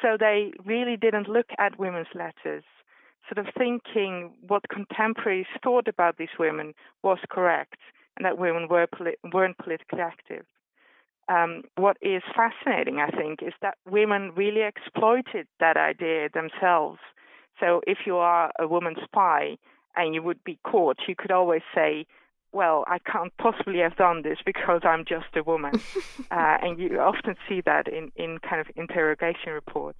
so 0.00 0.16
they 0.18 0.52
really 0.64 0.96
didn't 0.96 1.28
look 1.28 1.48
at 1.58 1.78
women's 1.78 2.06
letters 2.14 2.62
sort 3.28 3.46
of 3.46 3.52
thinking 3.56 4.32
what 4.46 4.68
contemporaries 4.68 5.46
thought 5.62 5.88
about 5.88 6.16
these 6.16 6.36
women 6.38 6.74
was 7.02 7.18
correct 7.30 7.76
and 8.16 8.24
that 8.24 8.38
women 8.38 8.68
were 8.68 8.86
poli- 8.86 9.16
weren't 9.32 9.58
politically 9.58 10.00
active. 10.00 10.44
Um, 11.28 11.62
what 11.76 11.98
is 12.00 12.22
fascinating, 12.34 13.00
I 13.00 13.10
think, 13.10 13.42
is 13.42 13.52
that 13.60 13.76
women 13.88 14.32
really 14.34 14.62
exploited 14.62 15.46
that 15.60 15.76
idea 15.76 16.28
themselves. 16.32 17.00
So 17.60 17.82
if 17.86 17.98
you 18.06 18.16
are 18.16 18.50
a 18.58 18.66
woman 18.66 18.96
spy 19.04 19.58
and 19.94 20.14
you 20.14 20.22
would 20.22 20.42
be 20.44 20.58
caught, 20.64 20.96
you 21.06 21.14
could 21.14 21.30
always 21.30 21.62
say, 21.74 22.06
well, 22.52 22.84
I 22.86 22.98
can't 22.98 23.32
possibly 23.36 23.80
have 23.80 23.96
done 23.96 24.22
this 24.22 24.38
because 24.44 24.80
I'm 24.84 25.04
just 25.04 25.36
a 25.36 25.42
woman. 25.42 25.74
uh, 26.30 26.56
and 26.62 26.78
you 26.78 26.98
often 26.98 27.36
see 27.46 27.60
that 27.66 27.88
in, 27.88 28.10
in 28.16 28.38
kind 28.38 28.60
of 28.60 28.68
interrogation 28.74 29.52
reports. 29.52 29.98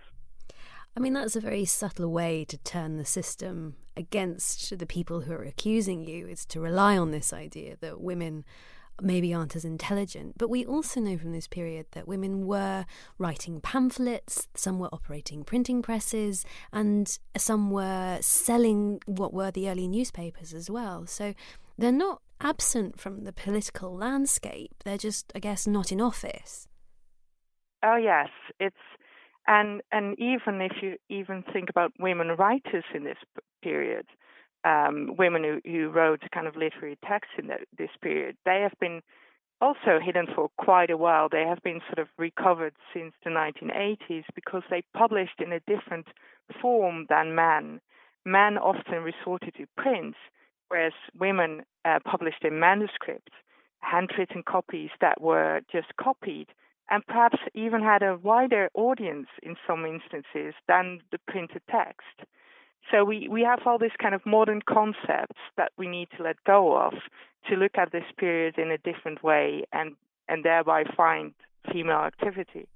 I 0.97 1.01
mean, 1.01 1.13
that's 1.13 1.37
a 1.37 1.41
very 1.41 1.65
subtle 1.65 2.11
way 2.11 2.45
to 2.47 2.59
turn 2.59 2.97
the 2.97 3.05
system 3.05 3.77
against 3.97 4.77
the 4.77 4.87
people 4.87 5.21
who 5.21 5.33
are 5.33 5.45
accusing 5.45 6.05
you, 6.05 6.27
is 6.27 6.45
to 6.47 6.61
rely 6.61 6.99
on 6.99 7.13
this 7.13 7.33
idea 7.33 7.77
that 7.81 8.01
women 8.01 8.45
maybe 9.01 9.33
aren't 9.33 9.55
as 9.55 9.65
intelligent. 9.65 10.37
But 10.37 10.51
we 10.51 10.67
also 10.67 11.01
know 11.01 11.17
from 11.17 11.33
this 11.33 11.47
period 11.47 11.87
that 11.93 12.09
women 12.09 12.47
were 12.47 12.85
writing 13.17 13.61
pamphlets, 13.61 14.49
some 14.55 14.81
were 14.81 14.89
operating 14.93 15.45
printing 15.45 15.83
presses, 15.83 16.45
and 16.73 17.17
some 17.37 17.71
were 17.71 18.19
selling 18.21 19.01
what 19.07 19.33
were 19.33 19.53
the 19.53 19.71
early 19.71 19.87
newspapers 19.87 20.53
as 20.53 20.69
well. 20.69 21.07
So 21.07 21.35
they're 21.77 21.93
not 21.93 22.23
absent 22.41 22.99
from 22.99 23.23
the 23.23 23.33
political 23.33 23.95
landscape, 23.95 24.75
they're 24.85 24.99
just, 24.99 25.33
I 25.35 25.39
guess, 25.39 25.67
not 25.67 25.93
in 25.93 26.01
office. 26.01 26.67
Oh, 27.85 27.97
yes. 27.97 28.29
It's 28.59 28.77
and 29.49 29.81
and 29.91 30.17
even 30.19 30.61
if 30.61 30.83
you 30.83 30.97
even 31.09 31.43
think 31.53 31.71
about 31.71 31.93
women 31.99 32.29
writers 32.39 32.85
in 32.95 33.05
this 33.05 33.17
period, 33.63 34.07
um, 34.65 35.17
women 35.19 35.43
who, 35.43 35.61
who 35.65 35.89
wrote 35.89 36.23
kind 36.33 36.47
of 36.47 36.55
literary 36.55 36.99
texts 37.07 37.35
in 37.39 37.49
this 37.77 37.91
period, 38.03 38.37
they 38.45 38.61
have 38.63 38.79
been 38.79 39.01
also 39.61 39.99
hidden 40.05 40.27
for 40.35 40.51
quite 40.59 40.91
a 40.91 40.97
while. 40.97 41.29
They 41.29 41.45
have 41.49 41.63
been 41.63 41.81
sort 41.87 41.99
of 41.99 42.09
recovered 42.19 42.75
since 42.95 43.15
the 43.25 43.31
1980s 43.31 44.25
because 44.35 44.63
they 44.71 44.83
published 44.97 45.41
in 45.41 45.53
a 45.53 45.61
different 45.61 46.07
form 46.61 47.07
than 47.09 47.35
men. 47.35 47.81
Men 48.25 48.59
often 48.59 49.03
resorted 49.03 49.55
to 49.57 49.67
print, 49.77 50.15
whereas 50.69 50.93
women 51.19 51.63
uh, 51.85 51.99
published 52.05 52.45
in 52.45 52.61
manuscripts, 52.61 53.33
handwritten 53.81 54.43
copies 54.43 54.91
that 55.01 55.21
were 55.21 55.61
just 55.73 55.89
copied 55.99 56.49
and 56.91 57.07
perhaps 57.07 57.39
even 57.55 57.83
had 57.83 58.03
a 58.03 58.17
wider 58.23 58.71
audience 58.75 59.29
in 59.43 59.57
some 59.67 59.85
instances 59.85 60.55
than 60.67 61.01
the 61.13 61.19
printed 61.27 61.63
text. 61.71 62.29
So 62.91 63.05
we, 63.05 63.29
we 63.29 63.43
have 63.43 63.61
all 63.67 63.79
these 63.79 63.91
kind 64.01 64.15
of 64.15 64.25
modern 64.25 64.63
concepts 64.63 65.41
that 65.57 65.73
we 65.77 65.87
need 65.87 66.09
to 66.17 66.23
let 66.23 66.43
go 66.45 66.77
of 66.77 66.95
to 67.49 67.57
look 67.57 67.77
at 67.77 67.93
this 67.93 68.05
period 68.17 68.59
in 68.59 68.71
a 68.71 68.79
different 68.79 69.23
way 69.23 69.65
and, 69.73 69.95
and 70.29 70.45
thereby 70.45 70.85
find 70.97 71.35
female 71.71 71.99
activity. 71.99 72.67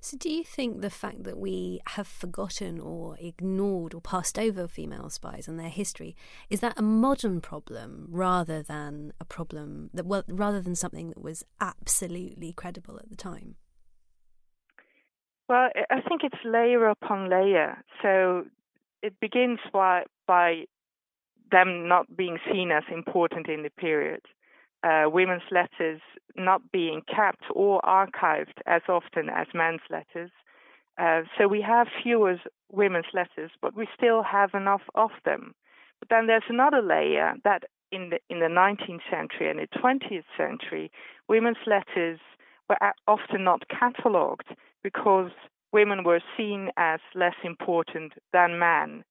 So, 0.00 0.16
do 0.16 0.30
you 0.30 0.44
think 0.44 0.80
the 0.80 0.90
fact 0.90 1.24
that 1.24 1.38
we 1.38 1.80
have 1.88 2.06
forgotten 2.06 2.80
or 2.80 3.16
ignored 3.20 3.94
or 3.94 4.00
passed 4.00 4.38
over 4.38 4.66
female 4.66 5.10
spies 5.10 5.48
and 5.48 5.58
their 5.58 5.68
history 5.68 6.16
is 6.48 6.60
that 6.60 6.78
a 6.78 6.82
modern 6.82 7.40
problem 7.40 8.06
rather 8.10 8.62
than 8.62 9.12
a 9.20 9.24
problem 9.24 9.90
that 9.94 10.06
well, 10.06 10.24
rather 10.28 10.60
than 10.60 10.74
something 10.74 11.08
that 11.08 11.22
was 11.22 11.44
absolutely 11.60 12.52
credible 12.52 12.98
at 12.98 13.08
the 13.08 13.16
time? 13.16 13.56
Well, 15.48 15.68
I 15.90 16.00
think 16.08 16.22
it's 16.22 16.44
layer 16.44 16.88
upon 16.88 17.28
layer. 17.28 17.82
So 18.02 18.44
it 19.02 19.18
begins 19.20 19.58
by 19.72 20.04
by 20.26 20.66
them 21.50 21.88
not 21.88 22.16
being 22.16 22.38
seen 22.50 22.70
as 22.70 22.84
important 22.92 23.48
in 23.48 23.62
the 23.62 23.70
period 23.70 24.20
uh, 24.82 25.04
women's 25.06 25.42
letters 25.50 26.00
not 26.36 26.72
being 26.72 27.02
kept 27.02 27.44
or 27.54 27.80
archived 27.82 28.60
as 28.66 28.82
often 28.88 29.28
as 29.28 29.46
men's 29.54 29.80
letters. 29.90 30.30
Uh, 30.98 31.22
so 31.36 31.48
we 31.48 31.60
have 31.60 31.86
fewer 32.02 32.36
women's 32.70 33.06
letters, 33.12 33.50
but 33.62 33.74
we 33.76 33.86
still 33.96 34.22
have 34.22 34.50
enough 34.54 34.82
of 34.94 35.10
them. 35.24 35.54
But 35.98 36.08
then 36.08 36.26
there's 36.26 36.48
another 36.48 36.82
layer 36.82 37.34
that 37.44 37.64
in 37.92 38.10
the 38.10 38.18
in 38.28 38.40
the 38.40 38.46
19th 38.46 39.02
century 39.10 39.50
and 39.50 39.58
the 39.58 39.68
20th 39.78 40.24
century, 40.36 40.90
women's 41.28 41.58
letters 41.66 42.20
were 42.68 42.78
often 43.06 43.44
not 43.44 43.68
catalogued 43.68 44.54
because 44.82 45.30
women 45.72 46.04
were 46.04 46.22
seen 46.36 46.70
as 46.76 47.00
less 47.14 47.34
important 47.44 48.12
than 48.32 48.58
men. 48.58 49.04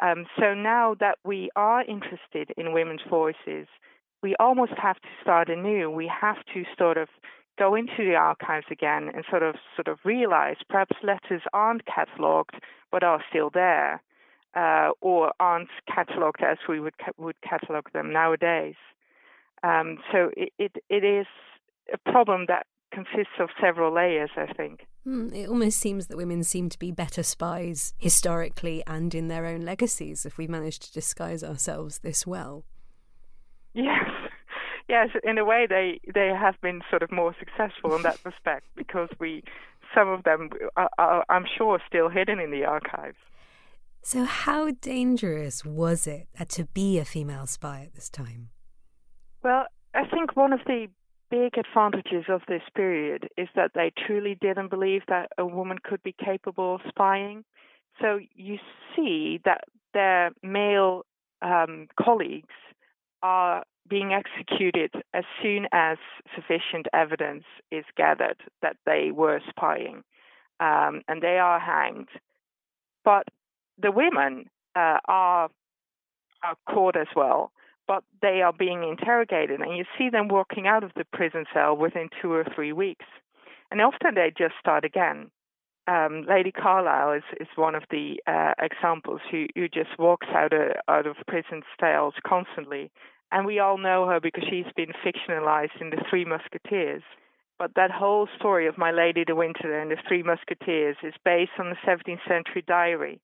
Um, 0.00 0.26
so 0.38 0.54
now 0.54 0.96
that 1.00 1.18
we 1.24 1.50
are 1.54 1.84
interested 1.84 2.52
in 2.56 2.72
women's 2.72 3.02
voices, 3.08 3.68
we 4.24 4.34
almost 4.40 4.72
have 4.82 4.96
to 4.96 5.08
start 5.20 5.50
anew. 5.50 5.90
We 5.90 6.10
have 6.20 6.38
to 6.54 6.64
sort 6.78 6.96
of 6.96 7.08
go 7.58 7.74
into 7.74 7.98
the 7.98 8.14
archives 8.14 8.64
again 8.70 9.10
and 9.14 9.22
sort 9.28 9.42
of 9.42 9.56
sort 9.76 9.86
of 9.86 9.98
realize 10.02 10.56
perhaps 10.66 10.96
letters 11.02 11.42
aren't 11.52 11.82
catalogued 11.84 12.54
but 12.90 13.04
are 13.04 13.22
still 13.28 13.50
there, 13.52 14.02
uh, 14.56 14.92
or 15.02 15.34
aren't 15.40 15.68
catalogued 15.94 16.42
as 16.42 16.56
we 16.66 16.80
would 16.80 16.96
ca- 16.96 17.12
would 17.18 17.36
catalog 17.42 17.92
them 17.92 18.14
nowadays. 18.14 18.76
Um, 19.62 19.98
so 20.10 20.30
it, 20.38 20.54
it 20.58 20.72
it 20.88 21.04
is 21.04 21.26
a 21.92 21.98
problem 22.10 22.46
that 22.48 22.66
consists 22.94 23.38
of 23.38 23.50
several 23.60 23.92
layers, 23.92 24.30
I 24.38 24.50
think. 24.54 24.86
Mm, 25.06 25.34
it 25.34 25.50
almost 25.50 25.78
seems 25.80 26.06
that 26.06 26.16
women 26.16 26.44
seem 26.44 26.70
to 26.70 26.78
be 26.78 26.92
better 26.92 27.22
spies 27.22 27.92
historically 27.98 28.82
and 28.86 29.14
in 29.14 29.28
their 29.28 29.44
own 29.44 29.60
legacies 29.60 30.24
if 30.24 30.38
we 30.38 30.46
manage 30.46 30.78
to 30.78 30.92
disguise 30.94 31.44
ourselves 31.44 31.98
this 31.98 32.26
well. 32.26 32.64
Yes, 33.74 34.08
yes. 34.88 35.08
In 35.22 35.38
a 35.38 35.44
way, 35.44 35.66
they 35.68 36.00
they 36.12 36.28
have 36.28 36.60
been 36.60 36.82
sort 36.90 37.02
of 37.02 37.12
more 37.12 37.34
successful 37.38 37.94
in 37.94 38.02
that 38.02 38.18
respect 38.24 38.66
because 38.76 39.08
we, 39.20 39.42
some 39.94 40.08
of 40.08 40.24
them, 40.24 40.50
are, 40.76 40.90
are, 40.98 41.24
I'm 41.28 41.44
sure, 41.58 41.80
still 41.86 42.08
hidden 42.08 42.40
in 42.40 42.50
the 42.50 42.64
archives. 42.64 43.18
So, 44.02 44.24
how 44.24 44.70
dangerous 44.80 45.64
was 45.64 46.06
it 46.06 46.28
to 46.50 46.64
be 46.64 46.98
a 46.98 47.04
female 47.04 47.46
spy 47.46 47.82
at 47.86 47.94
this 47.94 48.08
time? 48.08 48.50
Well, 49.42 49.64
I 49.94 50.06
think 50.06 50.36
one 50.36 50.52
of 50.52 50.60
the 50.66 50.88
big 51.30 51.54
advantages 51.58 52.26
of 52.28 52.42
this 52.46 52.62
period 52.74 53.28
is 53.36 53.48
that 53.56 53.72
they 53.74 53.92
truly 54.06 54.36
didn't 54.40 54.68
believe 54.68 55.02
that 55.08 55.30
a 55.38 55.46
woman 55.46 55.78
could 55.82 56.02
be 56.02 56.14
capable 56.22 56.76
of 56.76 56.80
spying. 56.88 57.44
So 58.00 58.20
you 58.34 58.58
see 58.94 59.40
that 59.44 59.64
their 59.94 60.30
male 60.42 61.02
um, 61.42 61.88
colleagues 61.98 62.54
are 63.24 63.64
being 63.88 64.12
executed 64.12 64.92
as 65.12 65.24
soon 65.42 65.66
as 65.72 65.98
sufficient 66.34 66.86
evidence 66.92 67.44
is 67.72 67.84
gathered 67.96 68.36
that 68.62 68.76
they 68.86 69.10
were 69.10 69.40
spying, 69.48 70.04
um, 70.60 71.02
and 71.08 71.22
they 71.22 71.38
are 71.38 71.58
hanged. 71.58 72.08
But 73.04 73.24
the 73.82 73.90
women 73.90 74.46
uh, 74.76 74.98
are 75.06 75.48
are 76.42 76.56
caught 76.68 76.96
as 76.96 77.06
well, 77.16 77.50
but 77.88 78.04
they 78.20 78.42
are 78.42 78.52
being 78.52 78.84
interrogated, 78.84 79.60
and 79.60 79.76
you 79.76 79.84
see 79.96 80.10
them 80.10 80.28
walking 80.28 80.66
out 80.66 80.84
of 80.84 80.92
the 80.94 81.04
prison 81.12 81.46
cell 81.52 81.74
within 81.74 82.10
two 82.20 82.32
or 82.32 82.44
three 82.54 82.72
weeks, 82.72 83.06
and 83.70 83.80
often 83.80 84.14
they 84.14 84.32
just 84.36 84.54
start 84.60 84.84
again. 84.84 85.30
Um, 85.86 86.24
Lady 86.26 86.50
Carlisle 86.50 87.12
is, 87.12 87.22
is 87.40 87.48
one 87.56 87.74
of 87.74 87.82
the 87.90 88.18
uh, 88.26 88.54
examples 88.58 89.20
who, 89.30 89.46
who 89.54 89.68
just 89.68 89.98
walks 89.98 90.26
out 90.34 90.54
of, 90.54 90.72
out 90.88 91.06
of 91.06 91.16
prison 91.26 91.62
cells 91.78 92.14
constantly 92.26 92.90
and 93.34 93.44
we 93.44 93.58
all 93.58 93.76
know 93.76 94.06
her 94.06 94.20
because 94.20 94.44
she's 94.48 94.72
been 94.76 94.92
fictionalized 95.04 95.80
in 95.80 95.90
The 95.90 96.02
Three 96.08 96.24
Musketeers. 96.24 97.02
But 97.58 97.72
that 97.74 97.90
whole 97.90 98.28
story 98.38 98.68
of 98.68 98.78
Milady 98.78 99.24
de 99.24 99.34
Winter 99.34 99.76
and 99.76 99.90
the 99.90 99.96
Three 100.06 100.22
Musketeers 100.22 100.96
is 101.02 101.14
based 101.24 101.50
on 101.58 101.70
the 101.70 101.76
17th 101.84 102.20
century 102.28 102.62
diary. 102.66 103.20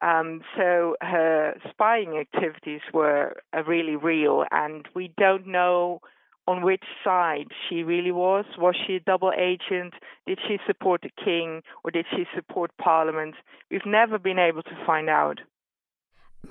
Um, 0.00 0.40
so 0.56 0.96
her 1.00 1.54
spying 1.70 2.18
activities 2.18 2.80
were 2.92 3.40
uh, 3.56 3.62
really 3.62 3.94
real, 3.94 4.44
and 4.50 4.88
we 4.92 5.12
don't 5.16 5.46
know 5.46 6.00
on 6.48 6.64
which 6.64 6.82
side 7.04 7.46
she 7.68 7.84
really 7.84 8.10
was. 8.10 8.44
Was 8.58 8.74
she 8.84 8.96
a 8.96 9.00
double 9.00 9.32
agent? 9.38 9.94
Did 10.26 10.40
she 10.48 10.58
support 10.66 11.02
the 11.02 11.10
king 11.24 11.62
or 11.84 11.92
did 11.92 12.06
she 12.10 12.24
support 12.34 12.72
parliament? 12.78 13.36
We've 13.70 13.86
never 13.86 14.18
been 14.18 14.40
able 14.40 14.64
to 14.64 14.84
find 14.84 15.08
out 15.08 15.38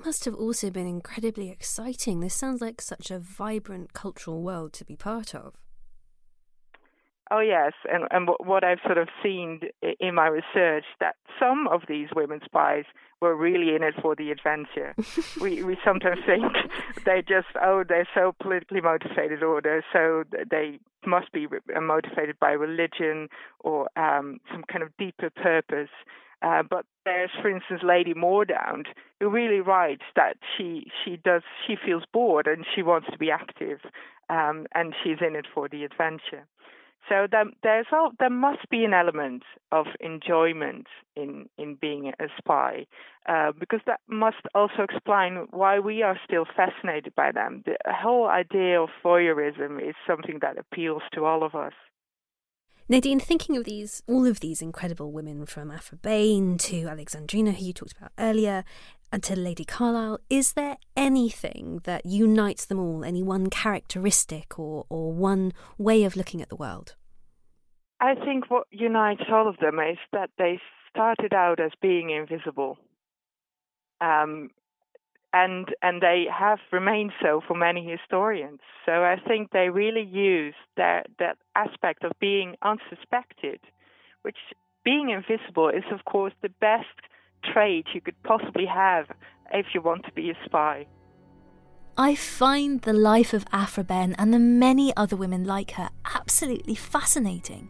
must 0.04 0.24
have 0.24 0.34
also 0.34 0.70
been 0.70 0.86
incredibly 0.86 1.50
exciting. 1.50 2.20
This 2.20 2.34
sounds 2.34 2.60
like 2.60 2.80
such 2.80 3.10
a 3.10 3.18
vibrant 3.18 3.92
cultural 3.92 4.42
world 4.42 4.72
to 4.74 4.84
be 4.84 4.96
part 4.96 5.34
of. 5.34 5.54
Oh 7.30 7.40
yes, 7.40 7.72
and 7.90 8.06
and 8.10 8.28
what 8.44 8.62
I've 8.62 8.80
sort 8.84 8.98
of 8.98 9.08
seen 9.22 9.60
in 10.00 10.14
my 10.14 10.26
research 10.26 10.84
that 11.00 11.16
some 11.40 11.66
of 11.66 11.80
these 11.88 12.08
women 12.14 12.40
spies 12.44 12.84
were 13.22 13.34
really 13.34 13.74
in 13.74 13.82
it 13.82 13.94
for 14.02 14.14
the 14.14 14.30
adventure. 14.30 14.94
we 15.40 15.62
we 15.62 15.78
sometimes 15.82 16.20
think 16.26 16.52
they 17.06 17.22
just 17.26 17.46
oh 17.62 17.84
they're 17.88 18.08
so 18.14 18.34
politically 18.42 18.82
motivated 18.82 19.42
or 19.42 19.62
they're 19.62 19.84
so 19.94 20.24
they 20.50 20.78
must 21.06 21.32
be 21.32 21.46
motivated 21.80 22.38
by 22.38 22.50
religion 22.50 23.28
or 23.60 23.88
um, 23.96 24.38
some 24.52 24.64
kind 24.70 24.82
of 24.82 24.90
deeper 24.98 25.30
purpose. 25.30 25.90
Uh, 26.42 26.62
but 26.68 26.84
there's, 27.04 27.30
for 27.40 27.48
instance, 27.48 27.82
Lady 27.84 28.14
Mordaunt, 28.14 28.86
who 29.20 29.28
really 29.30 29.60
writes 29.60 30.02
that 30.16 30.36
she 30.56 30.90
she 31.04 31.16
does 31.16 31.42
she 31.66 31.76
feels 31.76 32.02
bored 32.12 32.46
and 32.46 32.64
she 32.74 32.82
wants 32.82 33.08
to 33.10 33.18
be 33.18 33.30
active, 33.30 33.78
um, 34.28 34.66
and 34.74 34.94
she's 35.02 35.18
in 35.26 35.36
it 35.36 35.46
for 35.54 35.68
the 35.68 35.84
adventure. 35.84 36.46
So 37.08 37.26
there, 37.30 37.44
there's 37.64 37.86
all, 37.92 38.12
there 38.20 38.30
must 38.30 38.68
be 38.70 38.84
an 38.84 38.94
element 38.94 39.42
of 39.72 39.86
enjoyment 40.00 40.86
in 41.16 41.48
in 41.58 41.76
being 41.80 42.12
a 42.18 42.26
spy, 42.38 42.86
uh, 43.28 43.52
because 43.58 43.80
that 43.86 44.00
must 44.08 44.42
also 44.54 44.82
explain 44.82 45.46
why 45.50 45.78
we 45.78 46.02
are 46.02 46.18
still 46.24 46.44
fascinated 46.56 47.14
by 47.14 47.32
them. 47.32 47.62
The 47.66 47.76
whole 47.86 48.28
idea 48.28 48.80
of 48.80 48.90
voyeurism 49.04 49.80
is 49.80 49.94
something 50.06 50.38
that 50.42 50.58
appeals 50.58 51.02
to 51.14 51.24
all 51.24 51.42
of 51.42 51.54
us. 51.54 51.72
Nadine, 52.88 53.20
thinking 53.20 53.56
of 53.56 53.64
these, 53.64 54.02
all 54.08 54.26
of 54.26 54.40
these 54.40 54.60
incredible 54.60 55.12
women 55.12 55.46
from 55.46 55.70
Aphra 55.70 55.98
Behn 55.98 56.58
to 56.58 56.86
Alexandrina, 56.86 57.52
who 57.52 57.64
you 57.66 57.72
talked 57.72 57.96
about 57.96 58.12
earlier, 58.18 58.64
and 59.12 59.22
to 59.22 59.36
Lady 59.36 59.64
Carlisle, 59.64 60.18
is 60.28 60.54
there 60.54 60.78
anything 60.96 61.80
that 61.84 62.04
unites 62.04 62.64
them 62.64 62.78
all, 62.78 63.04
any 63.04 63.22
one 63.22 63.50
characteristic 63.50 64.58
or, 64.58 64.84
or 64.88 65.12
one 65.12 65.52
way 65.78 66.04
of 66.04 66.16
looking 66.16 66.42
at 66.42 66.48
the 66.48 66.56
world? 66.56 66.96
I 68.00 68.14
think 68.14 68.50
what 68.50 68.66
unites 68.70 69.22
all 69.30 69.48
of 69.48 69.58
them 69.58 69.78
is 69.78 69.98
that 70.12 70.30
they 70.38 70.60
started 70.90 71.32
out 71.32 71.60
as 71.60 71.70
being 71.80 72.10
invisible. 72.10 72.78
Um, 74.00 74.50
and 75.32 75.68
and 75.82 76.02
they 76.02 76.26
have 76.30 76.58
remained 76.72 77.12
so 77.22 77.40
for 77.46 77.54
many 77.54 77.84
historians. 77.84 78.60
So 78.84 78.92
I 78.92 79.16
think 79.26 79.50
they 79.50 79.68
really 79.70 80.02
use 80.02 80.54
that 80.76 81.06
that 81.18 81.38
aspect 81.56 82.04
of 82.04 82.12
being 82.20 82.56
unsuspected, 82.62 83.60
which 84.22 84.36
being 84.84 85.10
invisible 85.10 85.68
is 85.68 85.84
of 85.92 86.04
course 86.04 86.34
the 86.42 86.50
best 86.60 86.86
trait 87.52 87.86
you 87.94 88.00
could 88.00 88.20
possibly 88.22 88.66
have 88.66 89.06
if 89.52 89.66
you 89.74 89.80
want 89.80 90.04
to 90.04 90.12
be 90.12 90.30
a 90.30 90.34
spy. 90.44 90.86
I 91.96 92.14
find 92.14 92.80
the 92.80 92.94
life 92.94 93.34
of 93.34 93.44
Aphra 93.52 93.84
Behn 93.84 94.14
and 94.18 94.32
the 94.32 94.38
many 94.38 94.96
other 94.96 95.14
women 95.16 95.44
like 95.44 95.72
her 95.72 95.90
absolutely 96.14 96.74
fascinating. 96.74 97.68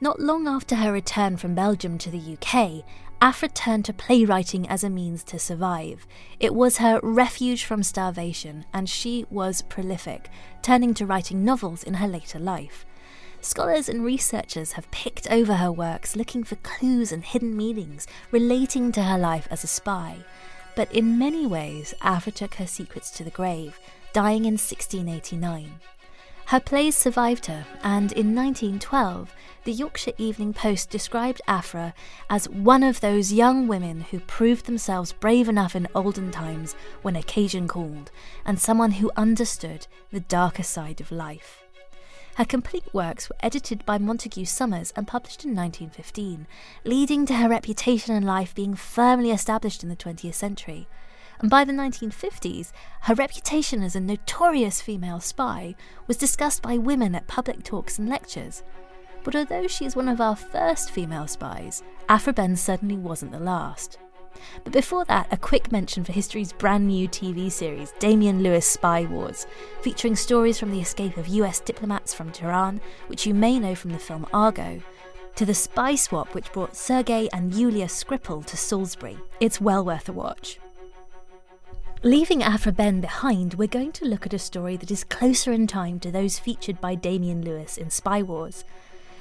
Not 0.00 0.20
long 0.20 0.46
after 0.46 0.76
her 0.76 0.92
return 0.92 1.36
from 1.36 1.54
Belgium 1.54 1.98
to 1.98 2.10
the 2.10 2.34
UK, 2.34 2.84
Aphra 3.20 3.48
turned 3.48 3.86
to 3.86 3.94
playwriting 3.94 4.68
as 4.68 4.84
a 4.84 4.90
means 4.90 5.24
to 5.24 5.38
survive. 5.38 6.06
It 6.38 6.54
was 6.54 6.78
her 6.78 7.00
refuge 7.02 7.64
from 7.64 7.82
starvation, 7.82 8.66
and 8.74 8.90
she 8.90 9.24
was 9.30 9.62
prolific, 9.62 10.28
turning 10.60 10.92
to 10.94 11.06
writing 11.06 11.42
novels 11.42 11.82
in 11.82 11.94
her 11.94 12.06
later 12.06 12.38
life. 12.38 12.84
Scholars 13.40 13.88
and 13.88 14.04
researchers 14.04 14.72
have 14.72 14.90
picked 14.90 15.30
over 15.30 15.54
her 15.54 15.72
works 15.72 16.14
looking 16.14 16.44
for 16.44 16.56
clues 16.56 17.10
and 17.10 17.24
hidden 17.24 17.56
meanings 17.56 18.06
relating 18.30 18.92
to 18.92 19.02
her 19.02 19.18
life 19.18 19.48
as 19.50 19.64
a 19.64 19.68
spy. 19.68 20.18
But 20.74 20.92
in 20.92 21.18
many 21.18 21.46
ways, 21.46 21.94
Aphra 22.02 22.32
took 22.32 22.56
her 22.56 22.66
secrets 22.66 23.10
to 23.12 23.24
the 23.24 23.30
grave, 23.30 23.80
dying 24.12 24.44
in 24.44 24.54
1689. 24.54 25.80
Her 26.46 26.60
plays 26.60 26.96
survived 26.96 27.46
her, 27.46 27.66
and 27.82 28.12
in 28.12 28.32
1912, 28.32 29.34
the 29.64 29.72
Yorkshire 29.72 30.12
Evening 30.16 30.52
Post 30.52 30.90
described 30.90 31.40
Aphra 31.48 31.92
as 32.30 32.48
one 32.48 32.84
of 32.84 33.00
those 33.00 33.32
young 33.32 33.66
women 33.66 34.02
who 34.02 34.20
proved 34.20 34.66
themselves 34.66 35.12
brave 35.12 35.48
enough 35.48 35.74
in 35.74 35.88
olden 35.92 36.30
times 36.30 36.76
when 37.02 37.16
occasion 37.16 37.66
called, 37.66 38.12
and 38.44 38.60
someone 38.60 38.92
who 38.92 39.10
understood 39.16 39.88
the 40.12 40.20
darker 40.20 40.62
side 40.62 41.00
of 41.00 41.10
life. 41.10 41.64
Her 42.36 42.44
complete 42.44 42.94
works 42.94 43.28
were 43.28 43.36
edited 43.40 43.84
by 43.84 43.98
Montague 43.98 44.44
Summers 44.44 44.92
and 44.94 45.08
published 45.08 45.44
in 45.44 45.50
1915, 45.50 46.46
leading 46.84 47.26
to 47.26 47.34
her 47.34 47.48
reputation 47.48 48.14
and 48.14 48.24
life 48.24 48.54
being 48.54 48.76
firmly 48.76 49.32
established 49.32 49.82
in 49.82 49.88
the 49.88 49.96
20th 49.96 50.34
century 50.34 50.86
and 51.40 51.50
by 51.50 51.64
the 51.64 51.72
1950s, 51.72 52.72
her 53.02 53.14
reputation 53.14 53.82
as 53.82 53.96
a 53.96 54.00
notorious 54.00 54.80
female 54.80 55.20
spy 55.20 55.74
was 56.06 56.16
discussed 56.16 56.62
by 56.62 56.78
women 56.78 57.14
at 57.14 57.26
public 57.26 57.62
talks 57.62 57.98
and 57.98 58.08
lectures. 58.08 58.62
But 59.24 59.34
although 59.34 59.66
she 59.66 59.84
is 59.84 59.96
one 59.96 60.08
of 60.08 60.20
our 60.20 60.36
first 60.36 60.90
female 60.90 61.26
spies, 61.26 61.82
Aphra 62.08 62.32
Behn 62.32 62.56
certainly 62.56 62.96
wasn't 62.96 63.32
the 63.32 63.40
last. 63.40 63.98
But 64.64 64.72
before 64.72 65.04
that, 65.06 65.28
a 65.30 65.36
quick 65.36 65.72
mention 65.72 66.04
for 66.04 66.12
history's 66.12 66.52
brand 66.52 66.86
new 66.86 67.08
TV 67.08 67.50
series, 67.50 67.92
Damian 67.98 68.42
Lewis 68.42 68.66
Spy 68.66 69.04
Wars, 69.04 69.46
featuring 69.80 70.14
stories 70.14 70.58
from 70.58 70.70
the 70.70 70.80
escape 70.80 71.16
of 71.16 71.28
US 71.28 71.60
diplomats 71.60 72.14
from 72.14 72.30
Tehran, 72.30 72.80
which 73.08 73.26
you 73.26 73.34
may 73.34 73.58
know 73.58 73.74
from 73.74 73.92
the 73.92 73.98
film 73.98 74.26
Argo, 74.32 74.80
to 75.36 75.44
the 75.44 75.54
spy 75.54 75.94
swap 75.94 76.34
which 76.34 76.52
brought 76.52 76.76
Sergei 76.76 77.28
and 77.32 77.54
Yulia 77.54 77.86
Skripal 77.86 78.44
to 78.46 78.56
Salisbury. 78.56 79.18
It's 79.40 79.60
well 79.60 79.84
worth 79.84 80.08
a 80.08 80.12
watch. 80.12 80.58
Leaving 82.06 82.40
Aphra 82.40 82.70
Behn 82.70 83.00
behind, 83.00 83.54
we're 83.54 83.66
going 83.66 83.90
to 83.90 84.04
look 84.04 84.26
at 84.26 84.32
a 84.32 84.38
story 84.38 84.76
that 84.76 84.92
is 84.92 85.02
closer 85.02 85.50
in 85.52 85.66
time 85.66 85.98
to 85.98 86.12
those 86.12 86.38
featured 86.38 86.80
by 86.80 86.94
Damian 86.94 87.44
Lewis 87.44 87.76
in 87.76 87.90
Spy 87.90 88.22
Wars. 88.22 88.62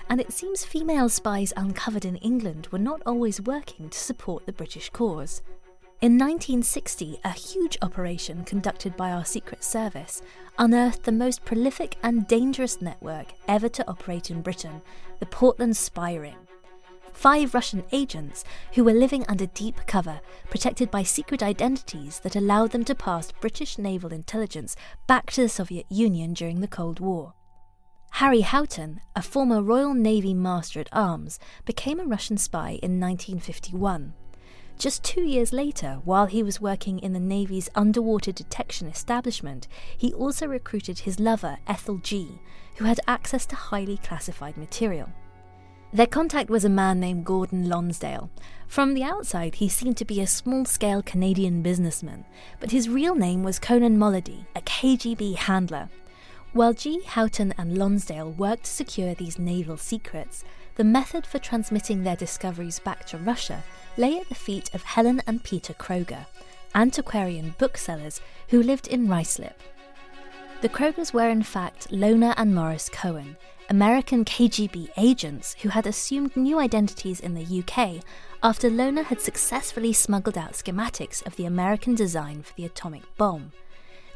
And 0.08 0.22
it 0.22 0.32
seems 0.32 0.64
female 0.64 1.10
spies 1.10 1.52
uncovered 1.58 2.06
in 2.06 2.18
England 2.18 2.68
were 2.72 2.78
not 2.78 3.02
always 3.04 3.42
working 3.42 3.90
to 3.90 3.98
support 3.98 4.46
the 4.46 4.54
British 4.54 4.92
cause. 4.92 5.42
In 6.00 6.20
1960, 6.20 7.22
a 7.24 7.32
huge 7.32 7.76
operation 7.82 8.44
conducted 8.44 8.96
by 8.96 9.12
our 9.12 9.26
Secret 9.26 9.64
Service 9.64 10.22
unearthed 10.60 11.06
the 11.06 11.12
most 11.12 11.44
prolific 11.44 11.98
and 12.04 12.28
dangerous 12.28 12.84
network 12.84 13.34
ever 13.48 13.68
to 13.68 13.90
operate 13.90 14.30
in 14.30 14.44
Britain, 14.44 14.84
the 15.18 15.26
Portland 15.26 15.76
Spy 15.76 16.14
Ring 16.14 16.45
five 17.16 17.54
Russian 17.54 17.84
agents 17.92 18.44
who 18.74 18.84
were 18.84 18.94
living 18.94 19.26
under 19.28 19.46
deep 19.48 19.80
cover, 19.88 20.20
protected 20.50 20.92
by 20.92 21.02
secret 21.02 21.42
identities 21.42 22.20
that 22.20 22.36
allowed 22.36 22.72
them 22.72 22.84
to 22.86 22.94
pass 22.94 23.32
British 23.32 23.78
naval 23.78 24.14
intelligence 24.14 24.76
back 25.08 25.32
to 25.32 25.42
the 25.42 25.50
Soviet 25.50 25.86
Union 25.90 26.34
during 26.34 26.60
the 26.60 26.68
Cold 26.68 27.00
War. 27.00 27.34
Harry 28.12 28.42
Houghton, 28.42 29.02
a 29.16 29.22
former 29.22 29.62
Royal 29.62 29.94
Navy 29.94 30.34
Master 30.34 30.80
at 30.80 30.90
Arms, 30.92 31.40
became 31.66 32.00
a 32.00 32.06
Russian 32.06 32.38
spy 32.38 32.80
in 32.84 33.00
1951. 33.00 34.14
Just 34.78 35.04
two 35.04 35.24
years 35.24 35.54
later, 35.54 36.00
while 36.04 36.26
he 36.26 36.44
was 36.44 36.62
working 36.62 37.00
in 37.00 37.14
the 37.14 37.20
Navy's 37.20 37.70
underwater 37.76 38.34
detection 38.34 38.88
establishment, 38.88 39.68
he 39.98 40.14
also 40.14 40.48
recruited 40.48 41.00
his 41.00 41.20
lover, 41.20 41.58
Ethel 41.66 41.98
Gee, 41.98 42.40
who 42.76 42.86
had 42.86 43.00
access 43.08 43.46
to 43.48 43.56
highly 43.56 43.98
classified 43.98 44.58
material. 44.58 45.10
Their 45.96 46.08
contact 46.08 46.50
was 46.50 46.66
a 46.66 46.70
man 46.70 47.00
named 47.00 47.24
Gordon 47.24 47.70
Lonsdale. 47.70 48.30
From 48.68 48.96
the 48.96 49.04
outside, 49.04 49.56
he 49.56 49.70
seemed 49.70 49.96
to 49.96 50.04
be 50.04 50.20
a 50.20 50.28
small 50.28 50.66
scale 50.66 51.02
Canadian 51.02 51.62
businessman, 51.62 52.26
but 52.60 52.72
his 52.72 52.90
real 52.90 53.16
name 53.16 53.44
was 53.44 53.62
Konon 53.62 53.96
Molody, 53.96 54.46
a 54.58 54.60
KGB 54.60 55.38
handler. 55.38 55.88
While 56.52 56.74
Gee 56.74 57.02
Houghton 57.06 57.54
and 57.58 57.78
Lonsdale 57.78 58.30
worked 58.30 58.66
to 58.66 58.72
secure 58.72 59.14
these 59.14 59.40
naval 59.40 59.78
secrets, 59.78 60.44
the 60.76 60.84
method 60.84 61.26
for 61.26 61.40
transmitting 61.40 62.04
their 62.04 62.18
discoveries 62.18 62.80
back 62.80 63.06
to 63.06 63.18
Russia 63.18 63.64
lay 63.96 64.20
at 64.20 64.28
the 64.28 64.36
feet 64.36 64.76
of 64.76 64.84
Helen 64.84 65.22
and 65.26 65.46
Peter 65.46 65.74
Kroger, 65.74 66.26
antiquarian 66.76 67.56
booksellers 67.58 68.20
who 68.50 68.62
lived 68.62 68.90
in 68.90 69.08
Ruislip. 69.08 69.56
The 70.60 70.68
Krogers 70.68 71.14
were 71.14 71.30
in 71.30 71.44
fact 71.44 71.90
Lona 71.90 72.34
and 72.36 72.54
Morris 72.54 72.90
Cohen, 72.90 73.38
American 73.70 74.24
KGB 74.24 74.90
agents 74.96 75.56
who 75.62 75.70
had 75.70 75.88
assumed 75.88 76.38
new 76.38 76.60
identities 76.60 77.20
in 77.20 77.34
the 77.34 77.64
UK 77.64 78.04
after 78.44 78.70
Lona 78.70 79.02
had 79.02 79.20
successfully 79.20 79.92
smuggled 79.92 80.38
out 80.38 80.54
schematics 80.54 81.26
of 81.26 81.36
the 81.36 81.46
American 81.46 81.96
design 81.96 82.44
for 82.44 82.54
the 82.56 82.66
atomic 82.66 83.02
bomb. 83.18 83.52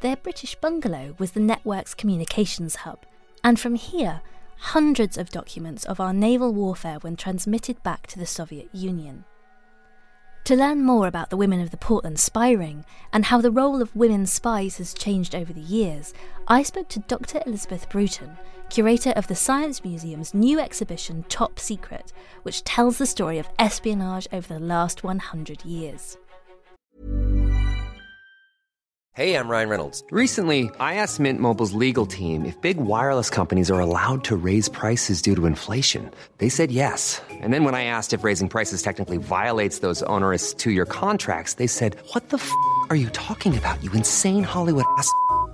Their 0.01 0.17
British 0.17 0.53
bungalow 0.55 1.15
was 1.17 1.31
the 1.31 1.39
network's 1.39 1.95
communications 1.95 2.77
hub, 2.77 2.99
and 3.43 3.59
from 3.59 3.73
here, 3.73 4.21
hundreds 4.57 5.17
of 5.17 5.31
documents 5.31 5.83
of 5.83 5.99
our 5.99 6.13
naval 6.13 6.53
warfare 6.53 6.99
were 7.01 7.11
transmitted 7.15 7.81
back 7.81 8.05
to 8.07 8.19
the 8.19 8.27
Soviet 8.27 8.69
Union. 8.71 9.25
To 10.45 10.55
learn 10.55 10.83
more 10.83 11.07
about 11.07 11.31
the 11.31 11.37
women 11.37 11.59
of 11.59 11.71
the 11.71 11.77
Portland 11.77 12.19
spy 12.19 12.51
ring 12.51 12.85
and 13.11 13.25
how 13.25 13.41
the 13.41 13.51
role 13.51 13.81
of 13.81 13.95
women 13.95 14.25
spies 14.25 14.77
has 14.77 14.93
changed 14.93 15.33
over 15.33 15.53
the 15.53 15.59
years, 15.59 16.13
I 16.47 16.63
spoke 16.63 16.87
to 16.89 16.99
Dr. 16.99 17.41
Elizabeth 17.45 17.89
Bruton, 17.89 18.37
curator 18.69 19.11
of 19.11 19.27
the 19.27 19.35
Science 19.35 19.83
Museum's 19.83 20.33
new 20.33 20.59
exhibition 20.59 21.25
Top 21.27 21.59
Secret, 21.59 22.13
which 22.43 22.63
tells 22.63 22.97
the 22.97 23.05
story 23.05 23.39
of 23.39 23.49
espionage 23.57 24.27
over 24.31 24.53
the 24.53 24.59
last 24.59 25.03
100 25.03 25.65
years. 25.65 26.17
Hey, 29.19 29.35
I'm 29.35 29.49
Ryan 29.49 29.67
Reynolds. 29.67 30.01
Recently, 30.11 30.69
I 30.79 30.95
asked 30.95 31.19
Mint 31.19 31.41
Mobile's 31.41 31.73
legal 31.73 32.05
team 32.05 32.45
if 32.45 32.55
big 32.61 32.77
wireless 32.77 33.29
companies 33.29 33.69
are 33.69 33.79
allowed 33.81 34.23
to 34.23 34.37
raise 34.37 34.69
prices 34.69 35.21
due 35.21 35.35
to 35.35 35.45
inflation. 35.45 36.09
They 36.37 36.47
said 36.47 36.71
yes. 36.71 37.21
And 37.29 37.53
then 37.53 37.65
when 37.65 37.75
I 37.75 37.83
asked 37.83 38.13
if 38.13 38.23
raising 38.23 38.47
prices 38.47 38.81
technically 38.81 39.17
violates 39.17 39.79
those 39.79 40.03
onerous 40.03 40.53
two 40.53 40.71
year 40.71 40.85
contracts, 40.85 41.55
they 41.55 41.67
said, 41.67 41.97
What 42.13 42.29
the 42.29 42.37
f 42.37 42.49
are 42.89 42.95
you 42.95 43.09
talking 43.09 43.57
about, 43.57 43.83
you 43.83 43.91
insane 43.91 44.43
Hollywood 44.43 44.85
ass? 44.97 45.11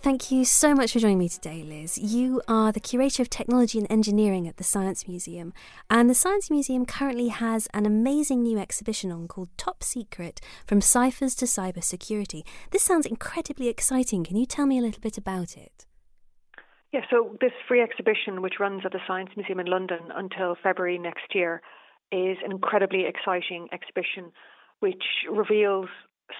Thank 0.00 0.30
you 0.30 0.44
so 0.44 0.74
much 0.74 0.92
for 0.92 1.00
joining 1.00 1.18
me 1.18 1.28
today, 1.28 1.64
Liz. 1.64 1.98
You 1.98 2.40
are 2.46 2.70
the 2.70 2.78
Curator 2.78 3.20
of 3.20 3.28
Technology 3.28 3.78
and 3.78 3.90
Engineering 3.90 4.46
at 4.46 4.56
the 4.56 4.62
Science 4.62 5.08
Museum, 5.08 5.52
and 5.90 6.08
the 6.08 6.14
Science 6.14 6.50
Museum 6.50 6.86
currently 6.86 7.28
has 7.28 7.66
an 7.74 7.84
amazing 7.84 8.42
new 8.42 8.58
exhibition 8.58 9.10
on 9.10 9.26
called 9.26 9.48
Top 9.56 9.82
Secret 9.82 10.40
From 10.66 10.80
Ciphers 10.80 11.34
to 11.34 11.46
Cybersecurity. 11.46 12.44
This 12.70 12.84
sounds 12.84 13.06
incredibly 13.06 13.66
exciting. 13.66 14.22
Can 14.22 14.36
you 14.36 14.46
tell 14.46 14.66
me 14.66 14.78
a 14.78 14.82
little 14.82 15.00
bit 15.00 15.18
about 15.18 15.56
it? 15.56 15.84
Yeah, 16.92 17.00
so 17.10 17.36
this 17.40 17.52
free 17.66 17.82
exhibition, 17.82 18.40
which 18.40 18.60
runs 18.60 18.82
at 18.84 18.92
the 18.92 19.00
Science 19.04 19.30
Museum 19.36 19.58
in 19.58 19.66
London 19.66 19.98
until 20.14 20.54
February 20.62 20.98
next 20.98 21.34
year, 21.34 21.60
is 22.12 22.38
an 22.44 22.52
incredibly 22.52 23.04
exciting 23.04 23.66
exhibition 23.72 24.30
which 24.78 25.02
reveals 25.28 25.88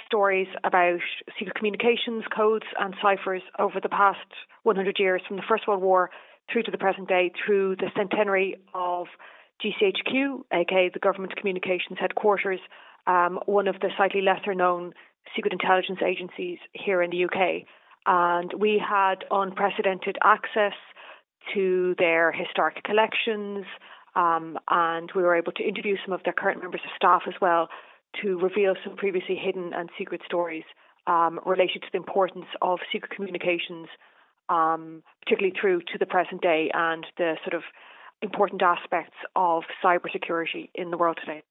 stories 0.06 0.48
about 0.64 1.00
secret 1.38 1.54
communications 1.54 2.24
codes 2.34 2.66
and 2.78 2.94
ciphers 3.02 3.42
over 3.58 3.80
the 3.80 3.88
past 3.88 4.26
100 4.62 4.96
years, 4.98 5.22
from 5.26 5.36
the 5.36 5.42
First 5.48 5.66
World 5.66 5.82
War 5.82 6.10
through 6.52 6.62
to 6.64 6.70
the 6.70 6.78
present 6.78 7.08
day, 7.08 7.30
through 7.44 7.76
the 7.76 7.90
centenary 7.96 8.56
of 8.74 9.06
GCHQ, 9.62 10.44
aka 10.52 10.90
the 10.92 10.98
Government 10.98 11.36
Communications 11.36 11.98
Headquarters, 12.00 12.60
um, 13.06 13.40
one 13.46 13.68
of 13.68 13.76
the 13.80 13.90
slightly 13.96 14.22
lesser 14.22 14.54
known 14.54 14.92
secret 15.34 15.52
intelligence 15.52 16.00
agencies 16.04 16.58
here 16.72 17.02
in 17.02 17.10
the 17.10 17.24
UK. 17.24 17.66
And 18.06 18.52
we 18.58 18.78
had 18.78 19.24
unprecedented 19.30 20.16
access 20.22 20.74
to 21.54 21.94
their 21.98 22.32
historic 22.32 22.82
collections, 22.84 23.66
um, 24.14 24.58
and 24.68 25.10
we 25.14 25.22
were 25.22 25.36
able 25.36 25.52
to 25.52 25.62
interview 25.62 25.96
some 26.04 26.12
of 26.12 26.22
their 26.24 26.32
current 26.32 26.62
members 26.62 26.80
of 26.84 26.90
staff 26.96 27.22
as 27.26 27.34
well 27.40 27.68
to 28.22 28.38
reveal 28.38 28.74
some 28.84 28.96
previously 28.96 29.36
hidden 29.36 29.72
and 29.74 29.90
secret 29.98 30.20
stories 30.24 30.64
um, 31.06 31.40
related 31.46 31.82
to 31.82 31.88
the 31.92 31.98
importance 31.98 32.46
of 32.62 32.78
secret 32.92 33.10
communications, 33.10 33.88
um, 34.48 35.02
particularly 35.24 35.54
through 35.58 35.80
to 35.92 35.98
the 35.98 36.06
present 36.06 36.42
day 36.42 36.70
and 36.72 37.06
the 37.16 37.36
sort 37.44 37.54
of 37.54 37.62
important 38.22 38.62
aspects 38.62 39.16
of 39.36 39.62
cybersecurity 39.82 40.70
in 40.74 40.90
the 40.90 40.98
world 40.98 41.18
today. 41.20 41.42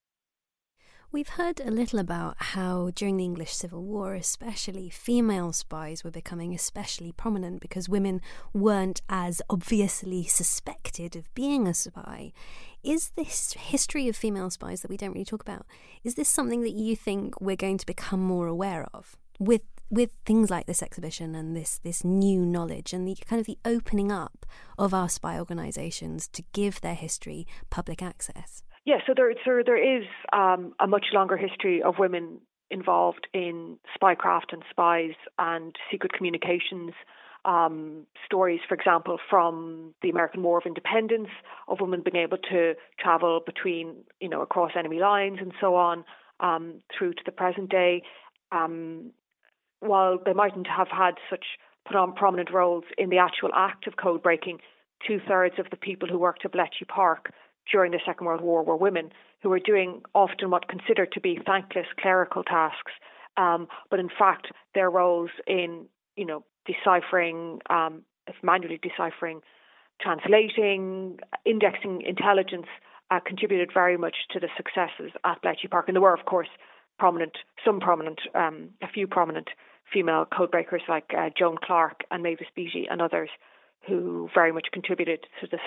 We've 1.09 1.29
heard 1.29 1.61
a 1.61 1.71
little 1.71 1.99
about 1.99 2.35
how 2.37 2.91
during 2.93 3.15
the 3.15 3.23
English 3.23 3.53
Civil 3.53 3.81
War, 3.81 4.13
especially, 4.13 4.89
female 4.89 5.53
spies 5.53 6.03
were 6.03 6.11
becoming 6.11 6.53
especially 6.53 7.13
prominent 7.13 7.61
because 7.61 7.87
women 7.87 8.19
weren't 8.53 9.01
as 9.07 9.41
obviously 9.49 10.25
suspected 10.25 11.15
of 11.15 11.33
being 11.33 11.65
a 11.65 11.73
spy. 11.73 12.33
Is 12.83 13.11
this 13.15 13.53
history 13.53 14.09
of 14.09 14.17
female 14.17 14.49
spies 14.49 14.81
that 14.81 14.91
we 14.91 14.97
don't 14.97 15.13
really 15.13 15.23
talk 15.23 15.41
about? 15.41 15.65
Is 16.03 16.15
this 16.15 16.27
something 16.27 16.61
that 16.63 16.73
you 16.73 16.93
think 16.93 17.39
we're 17.39 17.55
going 17.55 17.77
to 17.77 17.85
become 17.85 18.19
more 18.19 18.47
aware 18.47 18.85
of 18.93 19.15
with 19.39 19.61
with 19.89 20.09
things 20.25 20.49
like 20.49 20.65
this 20.65 20.83
exhibition 20.83 21.33
and 21.33 21.55
this 21.55 21.79
this 21.81 22.03
new 22.03 22.45
knowledge 22.45 22.91
and 22.91 23.07
the 23.07 23.15
kind 23.25 23.39
of 23.39 23.45
the 23.45 23.57
opening 23.63 24.11
up 24.11 24.45
of 24.77 24.93
our 24.93 25.07
spy 25.07 25.39
organisations 25.39 26.27
to 26.27 26.43
give 26.51 26.81
their 26.81 26.95
history 26.95 27.47
public 27.69 28.03
access? 28.03 28.61
Yeah, 28.87 28.99
so 29.05 29.13
there, 29.13 29.29
so 29.43 29.63
there 29.65 29.97
is 29.97 30.05
um, 30.31 30.73
a 30.79 30.87
much 30.87 31.07
longer 31.11 31.35
history 31.35 31.83
of 31.83 31.95
women 31.99 32.39
involved 32.71 33.27
in 33.33 33.77
spycraft 34.01 34.53
and 34.53 34.63
spies 34.69 35.11
and 35.37 35.75
secret 35.91 36.13
communications. 36.13 36.93
Um, 37.43 38.05
stories, 38.25 38.61
for 38.65 38.75
example, 38.75 39.17
from 39.29 39.93
the 40.01 40.09
American 40.09 40.41
War 40.41 40.59
of 40.59 40.65
Independence, 40.65 41.27
of 41.67 41.81
women 41.81 42.01
being 42.01 42.23
able 42.23 42.37
to 42.49 42.75
travel 42.97 43.41
between, 43.45 44.05
you 44.21 44.29
know, 44.29 44.41
across 44.41 44.71
enemy 44.79 44.99
lines 44.99 45.39
and 45.41 45.51
so 45.59 45.75
on, 45.75 46.05
um, 46.39 46.75
through 46.97 47.13
to 47.15 47.21
the 47.25 47.33
present 47.33 47.69
day. 47.69 48.03
Um, 48.53 49.11
while 49.81 50.17
they 50.25 50.31
mightn't 50.31 50.67
have 50.67 50.87
had 50.87 51.15
such 51.29 51.43
prominent 51.85 52.53
roles 52.53 52.85
in 52.97 53.09
the 53.09 53.17
actual 53.17 53.49
act 53.53 53.85
of 53.85 53.97
code 53.97 54.23
breaking, 54.23 54.59
two 55.05 55.19
thirds 55.27 55.55
of 55.59 55.69
the 55.71 55.77
people 55.77 56.07
who 56.07 56.17
worked 56.17 56.45
at 56.45 56.53
Bletchley 56.53 56.87
Park 56.87 57.33
during 57.71 57.91
the 57.91 57.99
Second 58.05 58.25
World 58.25 58.41
War 58.41 58.63
were 58.63 58.75
women 58.75 59.11
who 59.41 59.49
were 59.49 59.59
doing 59.59 60.01
often 60.15 60.49
what 60.49 60.67
considered 60.67 61.11
to 61.13 61.21
be 61.21 61.39
thankless 61.45 61.87
clerical 61.99 62.43
tasks, 62.43 62.91
um, 63.37 63.67
but 63.89 63.99
in 63.99 64.09
fact 64.09 64.47
their 64.73 64.89
roles 64.89 65.29
in 65.45 65.85
you 66.15 66.25
know 66.25 66.43
deciphering, 66.65 67.59
um, 67.69 68.01
manually 68.43 68.79
deciphering, 68.81 69.41
translating, 70.01 71.19
indexing 71.45 72.01
intelligence 72.01 72.67
uh, 73.09 73.19
contributed 73.25 73.69
very 73.73 73.97
much 73.97 74.15
to 74.31 74.39
the 74.39 74.49
successes 74.57 75.11
at 75.23 75.41
Bletchley 75.41 75.69
Park, 75.69 75.87
and 75.87 75.95
there 75.95 76.01
were 76.01 76.13
of 76.13 76.25
course 76.25 76.49
prominent, 76.99 77.37
some 77.63 77.79
prominent, 77.79 78.19
um, 78.33 78.69
a 78.81 78.87
few 78.87 79.07
prominent 79.07 79.49
female 79.91 80.25
codebreakers 80.25 80.87
like 80.89 81.11
uh, 81.17 81.29
Joan 81.37 81.57
Clarke 81.63 82.03
and 82.11 82.23
Mavis 82.23 82.47
Batey 82.57 82.85
and 82.89 83.01
others 83.01 83.29
who 83.87 84.29
very 84.33 84.51
much 84.51 84.67
contributed 84.71 85.25
to 85.41 85.47
the 85.47 85.57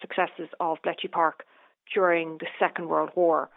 successes 0.00 0.48
of 0.60 0.78
Bletchley 0.82 1.08
Park 1.08 1.44
during 1.94 2.38
the 2.38 2.46
Second 2.58 2.88
World 2.88 3.10
War. 3.14 3.50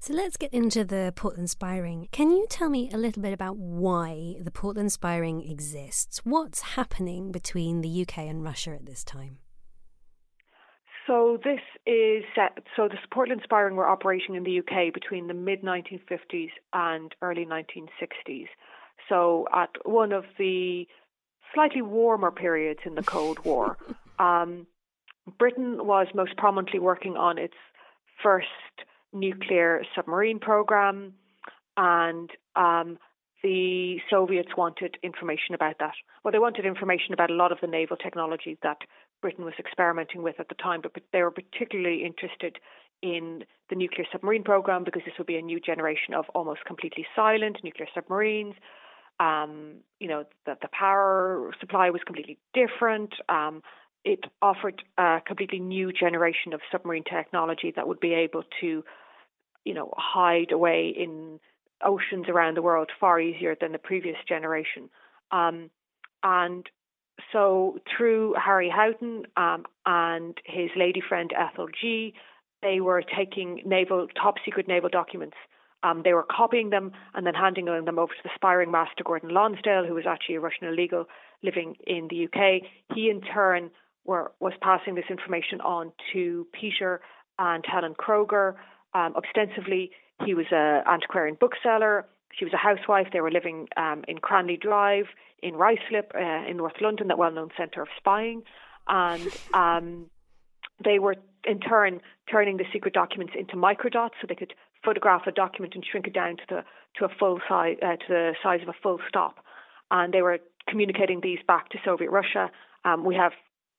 So 0.00 0.12
let's 0.12 0.36
get 0.36 0.52
into 0.52 0.84
the 0.84 1.12
Portland 1.14 1.50
Spy 1.50 1.78
Ring. 1.78 2.08
Can 2.12 2.30
you 2.30 2.46
tell 2.48 2.68
me 2.68 2.90
a 2.92 2.98
little 2.98 3.22
bit 3.22 3.32
about 3.32 3.56
why 3.56 4.34
the 4.40 4.50
Portland 4.50 4.92
Spy 4.92 5.16
Ring 5.16 5.48
exists? 5.48 6.20
What's 6.24 6.60
happening 6.60 7.30
between 7.32 7.80
the 7.80 8.02
UK 8.02 8.18
and 8.18 8.42
Russia 8.42 8.72
at 8.72 8.86
this 8.86 9.04
time? 9.04 9.38
So 11.06 11.38
this 11.42 11.60
is 11.86 12.24
set, 12.34 12.58
so 12.76 12.88
the 12.88 12.96
Portland 13.12 13.40
Spy 13.42 13.60
Ring 13.60 13.76
were 13.76 13.88
operating 13.88 14.34
in 14.34 14.44
the 14.44 14.58
UK 14.58 14.92
between 14.92 15.26
the 15.26 15.34
mid 15.34 15.62
1950s 15.62 16.50
and 16.72 17.14
early 17.22 17.46
1960s. 17.46 18.46
So 19.08 19.46
at 19.52 19.70
one 19.84 20.12
of 20.12 20.24
the 20.38 20.86
slightly 21.54 21.82
warmer 21.82 22.30
periods 22.30 22.80
in 22.84 22.94
the 22.94 23.02
Cold 23.02 23.44
War, 23.44 23.76
um, 24.18 24.66
Britain 25.38 25.86
was 25.86 26.08
most 26.14 26.36
prominently 26.36 26.80
working 26.80 27.16
on 27.16 27.38
its 27.38 27.54
first 28.22 28.46
nuclear 29.12 29.82
submarine 29.94 30.38
program, 30.38 31.14
and 31.76 32.30
um, 32.56 32.98
the 33.42 33.98
Soviets 34.10 34.50
wanted 34.56 34.96
information 35.02 35.54
about 35.54 35.78
that. 35.80 35.94
Well, 36.24 36.32
they 36.32 36.38
wanted 36.38 36.66
information 36.66 37.14
about 37.14 37.30
a 37.30 37.34
lot 37.34 37.52
of 37.52 37.58
the 37.60 37.66
naval 37.66 37.96
technology 37.96 38.58
that 38.62 38.78
Britain 39.22 39.44
was 39.44 39.54
experimenting 39.58 40.22
with 40.22 40.38
at 40.38 40.48
the 40.48 40.54
time, 40.54 40.80
but 40.82 40.92
they 41.12 41.22
were 41.22 41.30
particularly 41.30 42.04
interested 42.04 42.58
in 43.02 43.44
the 43.70 43.76
nuclear 43.76 44.06
submarine 44.12 44.44
program 44.44 44.84
because 44.84 45.02
this 45.04 45.14
would 45.16 45.26
be 45.26 45.36
a 45.36 45.42
new 45.42 45.58
generation 45.60 46.12
of 46.14 46.26
almost 46.34 46.64
completely 46.66 47.06
silent 47.16 47.58
nuclear 47.64 47.88
submarines. 47.94 48.54
Um, 49.20 49.82
you 50.00 50.08
know, 50.08 50.24
the, 50.46 50.56
the 50.62 50.68
power 50.72 51.52
supply 51.60 51.90
was 51.90 52.00
completely 52.06 52.38
different. 52.54 53.12
Um, 53.28 53.62
it 54.04 54.20
offered 54.40 54.82
a 54.96 55.18
completely 55.26 55.60
new 55.60 55.92
generation 55.92 56.54
of 56.54 56.60
submarine 56.72 57.04
technology 57.04 57.72
that 57.76 57.86
would 57.86 58.00
be 58.00 58.14
able 58.14 58.44
to, 58.62 58.82
you 59.64 59.74
know, 59.74 59.92
hide 59.96 60.52
away 60.52 60.88
in 60.96 61.38
oceans 61.84 62.26
around 62.28 62.56
the 62.56 62.62
world 62.62 62.90
far 62.98 63.20
easier 63.20 63.54
than 63.60 63.72
the 63.72 63.78
previous 63.78 64.16
generation. 64.26 64.88
Um, 65.30 65.70
and 66.22 66.66
so 67.32 67.78
through 67.94 68.34
Harry 68.42 68.70
Houghton 68.70 69.24
um, 69.36 69.64
and 69.84 70.36
his 70.46 70.70
lady 70.76 71.02
friend 71.06 71.30
Ethel 71.38 71.68
Gee, 71.78 72.14
they 72.62 72.80
were 72.80 73.02
taking 73.02 73.62
naval 73.66 74.06
top 74.20 74.36
secret 74.44 74.66
naval 74.66 74.88
documents. 74.88 75.36
Um, 75.82 76.02
they 76.04 76.12
were 76.12 76.24
copying 76.30 76.70
them 76.70 76.92
and 77.14 77.26
then 77.26 77.34
handing 77.34 77.64
them 77.64 77.98
over 77.98 78.12
to 78.12 78.22
the 78.22 78.30
spy 78.34 78.52
ring 78.52 78.70
master 78.70 79.02
Gordon 79.04 79.30
Lonsdale, 79.30 79.86
who 79.86 79.94
was 79.94 80.04
actually 80.06 80.36
a 80.36 80.40
Russian 80.40 80.68
illegal 80.68 81.06
living 81.42 81.76
in 81.86 82.08
the 82.08 82.24
UK. 82.26 82.62
He 82.94 83.08
in 83.08 83.20
turn 83.22 83.70
were, 84.04 84.32
was 84.40 84.52
passing 84.60 84.94
this 84.94 85.06
information 85.08 85.60
on 85.60 85.92
to 86.12 86.46
Peter 86.52 87.00
and 87.38 87.64
Helen 87.66 87.94
Kroger. 87.94 88.54
Um, 88.92 89.14
ostensibly, 89.16 89.90
he 90.24 90.34
was 90.34 90.46
an 90.50 90.82
antiquarian 90.86 91.36
bookseller. 91.40 92.06
She 92.38 92.44
was 92.44 92.52
a 92.52 92.58
housewife. 92.58 93.08
They 93.12 93.20
were 93.20 93.30
living 93.30 93.68
um, 93.76 94.04
in 94.06 94.18
Cranley 94.18 94.58
Drive 94.58 95.06
in 95.42 95.54
Ruislip 95.54 96.14
uh, 96.14 96.48
in 96.48 96.56
North 96.56 96.80
London, 96.80 97.08
that 97.08 97.18
well-known 97.18 97.50
centre 97.56 97.82
of 97.82 97.88
spying, 97.96 98.42
and 98.88 99.28
um, 99.54 100.10
they 100.84 100.98
were 100.98 101.16
in 101.44 101.60
turn 101.60 102.00
turning 102.30 102.56
the 102.58 102.64
secret 102.72 102.94
documents 102.94 103.32
into 103.38 103.56
microdots, 103.56 104.10
so 104.20 104.26
they 104.28 104.34
could 104.34 104.54
photograph 104.84 105.22
a 105.26 105.32
document 105.32 105.74
and 105.74 105.84
shrink 105.84 106.06
it 106.06 106.14
down 106.14 106.36
to 106.36 106.42
the 106.48 106.64
to 106.98 107.04
a 107.04 107.08
full 107.18 107.40
size 107.48 107.76
uh, 107.82 107.96
to 107.96 108.08
the 108.08 108.34
size 108.42 108.60
of 108.62 108.68
a 108.68 108.74
full 108.82 108.98
stop, 109.08 109.44
and 109.90 110.12
they 110.12 110.22
were 110.22 110.38
communicating 110.68 111.20
these 111.22 111.38
back 111.46 111.68
to 111.70 111.78
Soviet 111.84 112.10
Russia. 112.10 112.50
Um, 112.84 113.04
we 113.04 113.14
have 113.14 113.32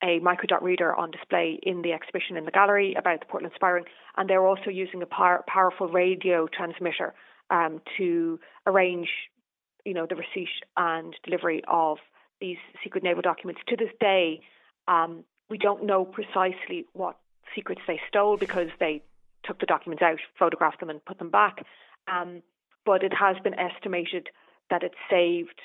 a 0.03 0.19
microdot 0.19 0.61
reader 0.61 0.95
on 0.95 1.11
display 1.11 1.59
in 1.61 1.81
the 1.81 1.93
exhibition 1.93 2.37
in 2.37 2.45
the 2.45 2.51
gallery 2.51 2.95
about 2.97 3.19
the 3.19 3.25
Portland 3.27 3.53
Spy 3.55 3.69
Ring, 3.69 3.85
and 4.17 4.29
they're 4.29 4.45
also 4.45 4.69
using 4.69 5.01
a 5.01 5.05
power, 5.05 5.43
powerful 5.47 5.87
radio 5.87 6.47
transmitter 6.47 7.13
um, 7.49 7.81
to 7.97 8.39
arrange, 8.65 9.09
you 9.85 9.93
know, 9.93 10.07
the 10.07 10.15
receipt 10.15 10.49
and 10.77 11.15
delivery 11.23 11.61
of 11.67 11.97
these 12.39 12.57
secret 12.83 13.03
naval 13.03 13.21
documents. 13.21 13.61
To 13.67 13.75
this 13.75 13.91
day, 13.99 14.41
um, 14.87 15.23
we 15.49 15.57
don't 15.57 15.85
know 15.85 16.05
precisely 16.05 16.85
what 16.93 17.17
secrets 17.55 17.81
they 17.87 17.99
stole 18.07 18.37
because 18.37 18.69
they 18.79 19.03
took 19.45 19.59
the 19.59 19.65
documents 19.65 20.03
out, 20.03 20.19
photographed 20.37 20.79
them, 20.79 20.89
and 20.89 21.03
put 21.05 21.19
them 21.19 21.29
back. 21.29 21.65
Um, 22.11 22.41
but 22.85 23.03
it 23.03 23.13
has 23.13 23.37
been 23.43 23.57
estimated 23.57 24.29
that 24.69 24.83
it 24.83 24.93
saved 25.09 25.59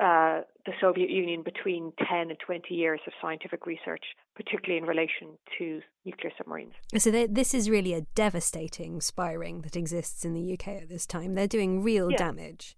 uh, 0.00 0.40
the 0.64 0.72
Soviet 0.80 1.10
Union 1.10 1.42
between 1.42 1.92
10 1.98 2.30
and 2.30 2.38
20 2.44 2.74
years 2.74 3.00
of 3.06 3.12
scientific 3.20 3.66
research, 3.66 4.02
particularly 4.34 4.78
in 4.78 4.84
relation 4.88 5.36
to 5.58 5.80
nuclear 6.06 6.32
submarines. 6.38 6.72
So 6.96 7.10
they, 7.10 7.26
this 7.26 7.52
is 7.52 7.68
really 7.68 7.92
a 7.92 8.02
devastating 8.14 9.00
spy 9.00 9.32
ring 9.32 9.60
that 9.62 9.76
exists 9.76 10.24
in 10.24 10.32
the 10.32 10.54
UK 10.54 10.68
at 10.68 10.88
this 10.88 11.06
time. 11.06 11.34
They're 11.34 11.46
doing 11.46 11.82
real 11.82 12.10
yeah. 12.10 12.16
damage. 12.16 12.76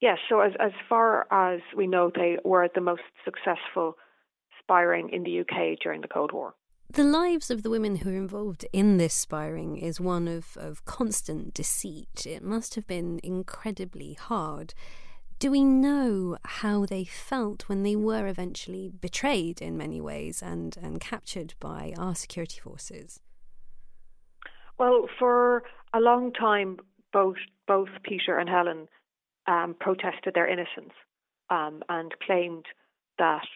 Yes, 0.00 0.18
so 0.28 0.40
as, 0.40 0.52
as 0.60 0.72
far 0.88 1.26
as 1.30 1.60
we 1.74 1.86
know, 1.86 2.10
they 2.14 2.36
were 2.44 2.68
the 2.74 2.82
most 2.82 3.02
successful 3.24 3.96
spy 4.60 4.82
ring 4.82 5.08
in 5.10 5.22
the 5.22 5.40
UK 5.40 5.78
during 5.82 6.02
the 6.02 6.08
Cold 6.08 6.32
War. 6.32 6.54
The 6.94 7.02
lives 7.02 7.50
of 7.50 7.64
the 7.64 7.70
women 7.70 7.96
who 7.96 8.10
are 8.10 8.16
involved 8.16 8.64
in 8.72 8.98
this 8.98 9.14
spy 9.14 9.48
ring 9.48 9.78
is 9.78 10.00
one 10.00 10.28
of, 10.28 10.56
of 10.56 10.84
constant 10.84 11.52
deceit. 11.52 12.24
It 12.24 12.40
must 12.40 12.76
have 12.76 12.86
been 12.86 13.18
incredibly 13.24 14.12
hard. 14.12 14.74
Do 15.40 15.50
we 15.50 15.64
know 15.64 16.38
how 16.44 16.86
they 16.86 17.04
felt 17.04 17.68
when 17.68 17.82
they 17.82 17.96
were 17.96 18.28
eventually 18.28 18.88
betrayed 18.88 19.60
in 19.60 19.76
many 19.76 20.00
ways 20.00 20.40
and, 20.40 20.76
and 20.80 21.00
captured 21.00 21.54
by 21.58 21.94
our 21.98 22.14
security 22.14 22.60
forces? 22.60 23.18
Well, 24.78 25.08
for 25.18 25.64
a 25.92 25.98
long 25.98 26.32
time, 26.32 26.78
both 27.12 27.38
both 27.66 27.88
Peter 28.04 28.38
and 28.38 28.48
Helen 28.48 28.86
um, 29.48 29.74
protested 29.80 30.34
their 30.34 30.46
innocence 30.46 30.94
um, 31.50 31.82
and 31.88 32.14
claimed 32.24 32.66
that 33.18 33.48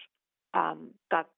um, 0.55 0.88
that 1.12 1.29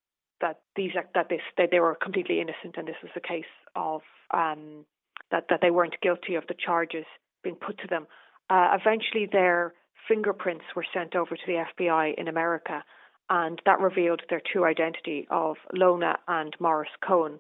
that 0.40 0.60
these 0.76 0.92
that 1.14 1.28
this 1.28 1.40
that 1.56 1.70
they 1.70 1.80
were 1.80 1.94
completely 1.94 2.40
innocent 2.40 2.76
and 2.76 2.88
this 2.88 2.96
was 3.02 3.12
a 3.16 3.20
case 3.20 3.44
of 3.76 4.02
um, 4.32 4.84
that 5.30 5.46
that 5.50 5.60
they 5.62 5.70
weren't 5.70 6.00
guilty 6.02 6.34
of 6.34 6.44
the 6.48 6.54
charges 6.54 7.04
being 7.42 7.56
put 7.56 7.78
to 7.78 7.86
them. 7.86 8.06
Uh, 8.48 8.76
eventually, 8.80 9.28
their 9.30 9.74
fingerprints 10.08 10.64
were 10.74 10.84
sent 10.92 11.14
over 11.14 11.36
to 11.36 11.42
the 11.46 11.64
FBI 11.78 12.14
in 12.18 12.28
America, 12.28 12.82
and 13.28 13.60
that 13.64 13.80
revealed 13.80 14.22
their 14.28 14.42
true 14.52 14.64
identity 14.64 15.26
of 15.30 15.56
Lona 15.72 16.18
and 16.26 16.54
Morris 16.58 16.90
Cohen, 17.06 17.38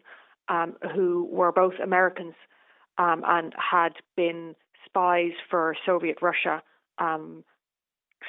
um, 0.48 0.76
who 0.94 1.28
were 1.30 1.52
both 1.52 1.74
Americans 1.82 2.34
um, 2.98 3.22
and 3.26 3.52
had 3.58 3.94
been 4.16 4.54
spies 4.86 5.32
for 5.48 5.74
Soviet 5.86 6.18
Russia 6.22 6.62
um, 6.98 7.44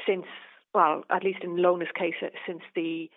since, 0.08 0.26
well, 0.74 1.04
at 1.10 1.24
least 1.24 1.44
in 1.44 1.58
Lona's 1.58 1.90
case, 1.98 2.16
uh, 2.22 2.28
since 2.48 2.62
the 2.76 3.10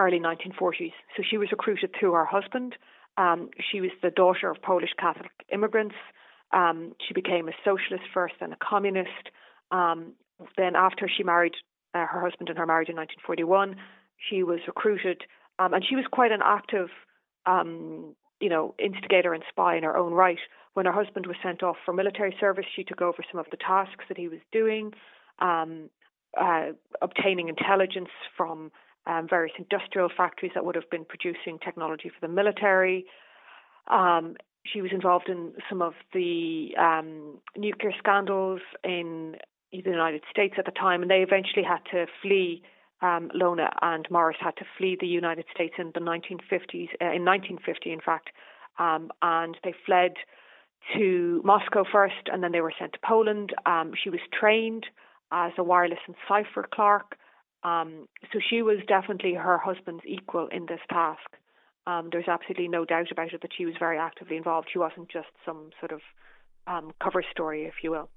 early 0.00 0.18
1940s. 0.18 0.92
So 1.16 1.22
she 1.28 1.36
was 1.36 1.48
recruited 1.52 1.94
through 1.98 2.12
her 2.12 2.24
husband. 2.24 2.74
Um, 3.16 3.50
she 3.70 3.80
was 3.80 3.90
the 4.02 4.10
daughter 4.10 4.50
of 4.50 4.62
Polish 4.62 4.90
Catholic 4.98 5.30
immigrants. 5.52 5.94
Um, 6.52 6.94
she 7.06 7.14
became 7.14 7.48
a 7.48 7.52
socialist 7.64 8.04
first, 8.12 8.34
then 8.40 8.52
a 8.52 8.56
communist. 8.56 9.30
Um, 9.70 10.14
then 10.56 10.74
after 10.74 11.08
she 11.08 11.22
married 11.22 11.52
uh, 11.94 12.06
her 12.06 12.20
husband 12.20 12.48
and 12.48 12.58
her 12.58 12.66
marriage 12.66 12.88
in 12.88 12.96
1941, 12.96 13.76
she 14.28 14.42
was 14.42 14.60
recruited, 14.66 15.22
um, 15.58 15.74
and 15.74 15.84
she 15.86 15.96
was 15.96 16.04
quite 16.10 16.32
an 16.32 16.40
active, 16.42 16.88
um, 17.46 18.14
you 18.40 18.48
know, 18.48 18.74
instigator 18.78 19.34
and 19.34 19.44
spy 19.48 19.76
in 19.76 19.82
her 19.82 19.96
own 19.96 20.12
right. 20.12 20.38
When 20.74 20.86
her 20.86 20.92
husband 20.92 21.26
was 21.26 21.36
sent 21.42 21.62
off 21.62 21.76
for 21.84 21.92
military 21.92 22.34
service, 22.40 22.66
she 22.74 22.84
took 22.84 23.02
over 23.02 23.22
some 23.30 23.40
of 23.40 23.46
the 23.50 23.56
tasks 23.56 24.04
that 24.08 24.16
he 24.16 24.28
was 24.28 24.40
doing, 24.50 24.92
um, 25.40 25.90
uh, 26.40 26.68
obtaining 27.02 27.48
intelligence 27.48 28.10
from 28.36 28.70
um, 29.10 29.26
various 29.28 29.54
industrial 29.58 30.08
factories 30.16 30.52
that 30.54 30.64
would 30.64 30.76
have 30.76 30.88
been 30.90 31.04
producing 31.04 31.58
technology 31.58 32.08
for 32.08 32.26
the 32.26 32.32
military. 32.32 33.04
Um, 33.88 34.36
she 34.64 34.82
was 34.82 34.92
involved 34.92 35.28
in 35.28 35.52
some 35.68 35.82
of 35.82 35.94
the 36.12 36.68
um, 36.78 37.38
nuclear 37.56 37.92
scandals 37.98 38.60
in 38.84 39.36
the 39.72 39.90
United 39.90 40.22
States 40.30 40.54
at 40.58 40.64
the 40.64 40.72
time, 40.72 41.02
and 41.02 41.10
they 41.10 41.22
eventually 41.22 41.64
had 41.64 41.80
to 41.90 42.06
flee. 42.22 42.62
Um, 43.02 43.30
Lona 43.34 43.70
and 43.80 44.06
Morris 44.10 44.36
had 44.40 44.56
to 44.58 44.64
flee 44.76 44.96
the 45.00 45.06
United 45.06 45.46
States 45.54 45.74
in 45.78 45.90
the 45.94 46.00
1950s, 46.00 46.90
uh, 47.00 47.16
in 47.16 47.24
1950, 47.24 47.92
in 47.92 48.00
fact, 48.00 48.28
um, 48.78 49.10
and 49.22 49.56
they 49.64 49.74
fled 49.86 50.12
to 50.94 51.40
Moscow 51.44 51.84
first, 51.90 52.28
and 52.30 52.42
then 52.42 52.52
they 52.52 52.60
were 52.60 52.74
sent 52.78 52.92
to 52.92 52.98
Poland. 53.02 53.54
Um, 53.64 53.92
she 54.02 54.10
was 54.10 54.20
trained 54.38 54.86
as 55.32 55.52
a 55.56 55.64
wireless 55.64 56.00
and 56.06 56.16
cipher 56.28 56.68
clerk, 56.72 57.16
um, 57.62 58.08
so 58.32 58.38
she 58.48 58.62
was 58.62 58.78
definitely 58.88 59.34
her 59.34 59.58
husband's 59.58 60.04
equal 60.06 60.48
in 60.48 60.66
this 60.66 60.80
task. 60.88 61.36
Um, 61.86 62.08
there's 62.12 62.28
absolutely 62.28 62.68
no 62.68 62.84
doubt 62.84 63.10
about 63.10 63.32
it 63.32 63.42
that 63.42 63.50
she 63.56 63.66
was 63.66 63.74
very 63.78 63.98
actively 63.98 64.36
involved. 64.36 64.68
She 64.72 64.78
wasn't 64.78 65.10
just 65.10 65.28
some 65.44 65.70
sort 65.78 65.92
of 65.92 66.00
um, 66.66 66.92
cover 67.02 67.22
story, 67.30 67.64
if 67.64 67.74
you 67.82 67.90
will. 67.90 68.08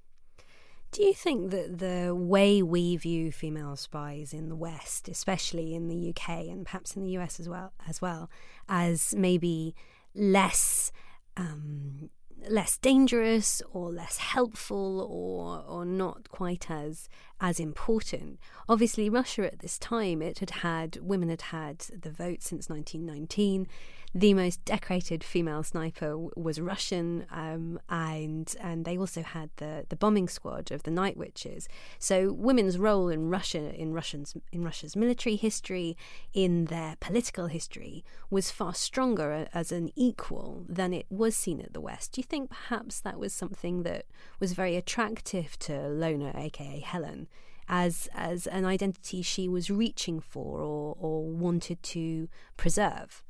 Do 0.92 1.02
you 1.02 1.12
think 1.12 1.50
that 1.50 1.78
the 1.78 2.14
way 2.14 2.62
we 2.62 2.96
view 2.96 3.32
female 3.32 3.74
spies 3.74 4.32
in 4.32 4.48
the 4.48 4.54
West, 4.54 5.08
especially 5.08 5.74
in 5.74 5.88
the 5.88 6.10
UK 6.10 6.46
and 6.46 6.64
perhaps 6.64 6.94
in 6.94 7.02
the 7.02 7.18
US 7.18 7.40
as 7.40 7.48
well, 7.48 7.72
as 7.88 8.00
well 8.00 8.30
as 8.68 9.12
maybe 9.12 9.74
less 10.14 10.92
um, 11.36 12.10
less 12.48 12.76
dangerous 12.78 13.62
or 13.72 13.90
less 13.90 14.18
helpful 14.18 15.00
or 15.00 15.64
or 15.66 15.84
not 15.84 16.28
quite 16.28 16.70
as 16.70 17.08
as 17.40 17.58
important. 17.60 18.38
Obviously, 18.68 19.08
Russia 19.08 19.46
at 19.46 19.60
this 19.60 19.78
time 19.78 20.22
it 20.22 20.38
had 20.40 20.50
had 20.50 20.98
women 21.00 21.28
had 21.28 21.42
had 21.42 21.78
the 21.78 22.10
vote 22.10 22.42
since 22.42 22.68
1919 22.68 23.66
the 24.14 24.32
most 24.32 24.64
decorated 24.64 25.24
female 25.24 25.64
sniper 25.64 26.16
was 26.36 26.60
Russian, 26.60 27.26
um, 27.32 27.80
and 27.88 28.54
and 28.60 28.84
they 28.84 28.96
also 28.96 29.22
had 29.22 29.50
the 29.56 29.86
the 29.88 29.96
bombing 29.96 30.28
squad 30.28 30.70
of 30.70 30.84
the 30.84 30.90
Night 30.92 31.16
Witches. 31.16 31.68
So 31.98 32.32
women's 32.32 32.78
role 32.78 33.08
in 33.08 33.28
Russia 33.28 33.74
in 33.74 33.92
Russians 33.92 34.36
in 34.52 34.62
Russia's 34.62 34.94
military 34.94 35.34
history, 35.34 35.96
in 36.32 36.66
their 36.66 36.94
political 37.00 37.48
history, 37.48 38.04
was 38.30 38.52
far 38.52 38.72
stronger 38.72 39.48
as 39.52 39.72
an 39.72 39.90
equal 39.96 40.64
than 40.68 40.92
it 40.92 41.06
was 41.10 41.36
seen 41.36 41.60
at 41.60 41.72
the 41.72 41.80
West. 41.80 42.12
Do 42.12 42.20
you 42.20 42.24
think 42.24 42.50
perhaps 42.50 43.00
that 43.00 43.18
was 43.18 43.32
something 43.32 43.82
that 43.82 44.06
was 44.38 44.52
very 44.52 44.76
attractive 44.76 45.58
to 45.60 45.88
Lona, 45.88 46.32
aka 46.36 46.78
Helen? 46.80 47.28
as 47.66 48.10
as 48.14 48.46
an 48.48 48.66
identity 48.66 49.22
she 49.22 49.48
was 49.48 49.70
reaching 49.70 50.20
for 50.20 50.60
or, 50.60 50.94
or 51.00 51.24
wanted 51.24 51.82
to 51.82 52.28
preserve? 52.58 53.24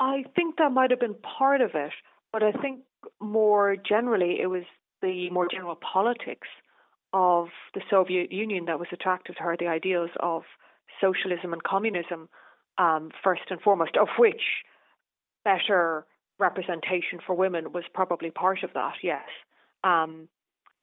I 0.00 0.24
think 0.36 0.56
that 0.56 0.72
might 0.72 0.90
have 0.90 1.00
been 1.00 1.14
part 1.14 1.60
of 1.60 1.70
it, 1.74 1.92
but 2.32 2.42
I 2.42 2.52
think 2.52 2.80
more 3.20 3.76
generally 3.76 4.38
it 4.40 4.46
was 4.46 4.64
the 5.02 5.30
more 5.30 5.48
general 5.50 5.76
politics 5.76 6.48
of 7.12 7.48
the 7.74 7.80
Soviet 7.90 8.32
Union 8.32 8.66
that 8.66 8.78
was 8.78 8.88
attractive 8.92 9.36
to 9.36 9.42
her, 9.42 9.56
the 9.58 9.66
ideals 9.66 10.10
of 10.20 10.42
socialism 11.00 11.52
and 11.52 11.62
communism, 11.62 12.28
um, 12.76 13.10
first 13.24 13.42
and 13.50 13.60
foremost, 13.60 13.96
of 13.96 14.08
which 14.18 14.42
better 15.44 16.04
representation 16.38 17.18
for 17.26 17.34
women 17.34 17.72
was 17.72 17.84
probably 17.94 18.30
part 18.30 18.62
of 18.62 18.70
that, 18.74 18.94
yes. 19.02 19.26
Um, 19.82 20.28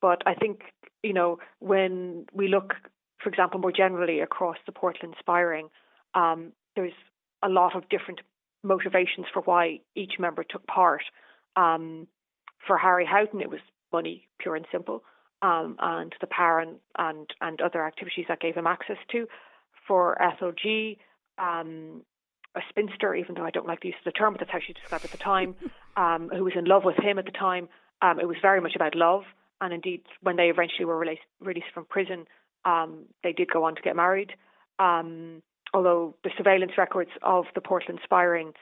but 0.01 0.21
I 0.25 0.33
think, 0.33 0.61
you 1.03 1.13
know, 1.13 1.39
when 1.59 2.25
we 2.33 2.47
look, 2.47 2.73
for 3.21 3.29
example, 3.29 3.59
more 3.59 3.71
generally 3.71 4.19
across 4.19 4.57
the 4.65 4.71
Portland 4.71 5.15
Spy 5.19 5.39
Ring, 5.39 5.69
um, 6.15 6.51
there's 6.75 6.93
a 7.43 7.49
lot 7.49 7.75
of 7.75 7.87
different 7.89 8.21
motivations 8.65 9.27
for 9.33 9.41
why 9.43 9.79
each 9.95 10.13
member 10.19 10.43
took 10.43 10.65
part. 10.67 11.03
Um, 11.55 12.07
for 12.67 12.77
Harry 12.77 13.05
Houghton, 13.05 13.41
it 13.41 13.49
was 13.49 13.59
money, 13.93 14.27
pure 14.39 14.55
and 14.55 14.65
simple, 14.71 15.03
um, 15.41 15.77
and 15.79 16.13
the 16.19 16.27
power 16.27 16.59
and, 16.59 16.77
and, 16.97 17.29
and 17.39 17.61
other 17.61 17.85
activities 17.85 18.25
that 18.27 18.41
gave 18.41 18.55
him 18.55 18.67
access 18.67 18.97
to. 19.11 19.27
For 19.87 20.19
Ethel 20.21 20.51
Gee, 20.51 20.97
um, 21.37 22.01
a 22.55 22.61
spinster, 22.69 23.13
even 23.13 23.35
though 23.35 23.45
I 23.45 23.51
don't 23.51 23.67
like 23.67 23.81
the 23.81 23.89
use 23.89 23.97
of 23.99 24.11
the 24.11 24.17
term, 24.17 24.33
but 24.33 24.39
that's 24.39 24.51
how 24.51 24.59
she 24.65 24.73
described 24.73 25.05
it 25.05 25.13
at 25.13 25.17
the 25.17 25.23
time, 25.23 25.55
um, 25.97 26.29
who 26.29 26.43
was 26.43 26.53
in 26.55 26.65
love 26.65 26.83
with 26.83 26.97
him 26.97 27.19
at 27.19 27.25
the 27.25 27.31
time. 27.31 27.69
Um, 28.01 28.19
it 28.19 28.27
was 28.27 28.37
very 28.41 28.61
much 28.61 28.75
about 28.75 28.95
love, 28.95 29.23
and 29.61 29.73
indeed, 29.73 30.01
when 30.21 30.35
they 30.35 30.49
eventually 30.49 30.85
were 30.85 30.97
released, 30.97 31.21
released 31.39 31.67
from 31.73 31.85
prison, 31.85 32.25
um, 32.65 33.05
they 33.23 33.31
did 33.31 33.49
go 33.51 33.63
on 33.65 33.75
to 33.75 33.81
get 33.81 33.95
married. 33.95 34.31
Although 35.73 36.15
the 36.23 36.31
surveillance 36.37 36.73
records 36.77 37.11
of 37.21 37.45
the 37.53 37.61
Portland 37.61 37.99
Spy 38.03 38.23
Ring 38.23 38.53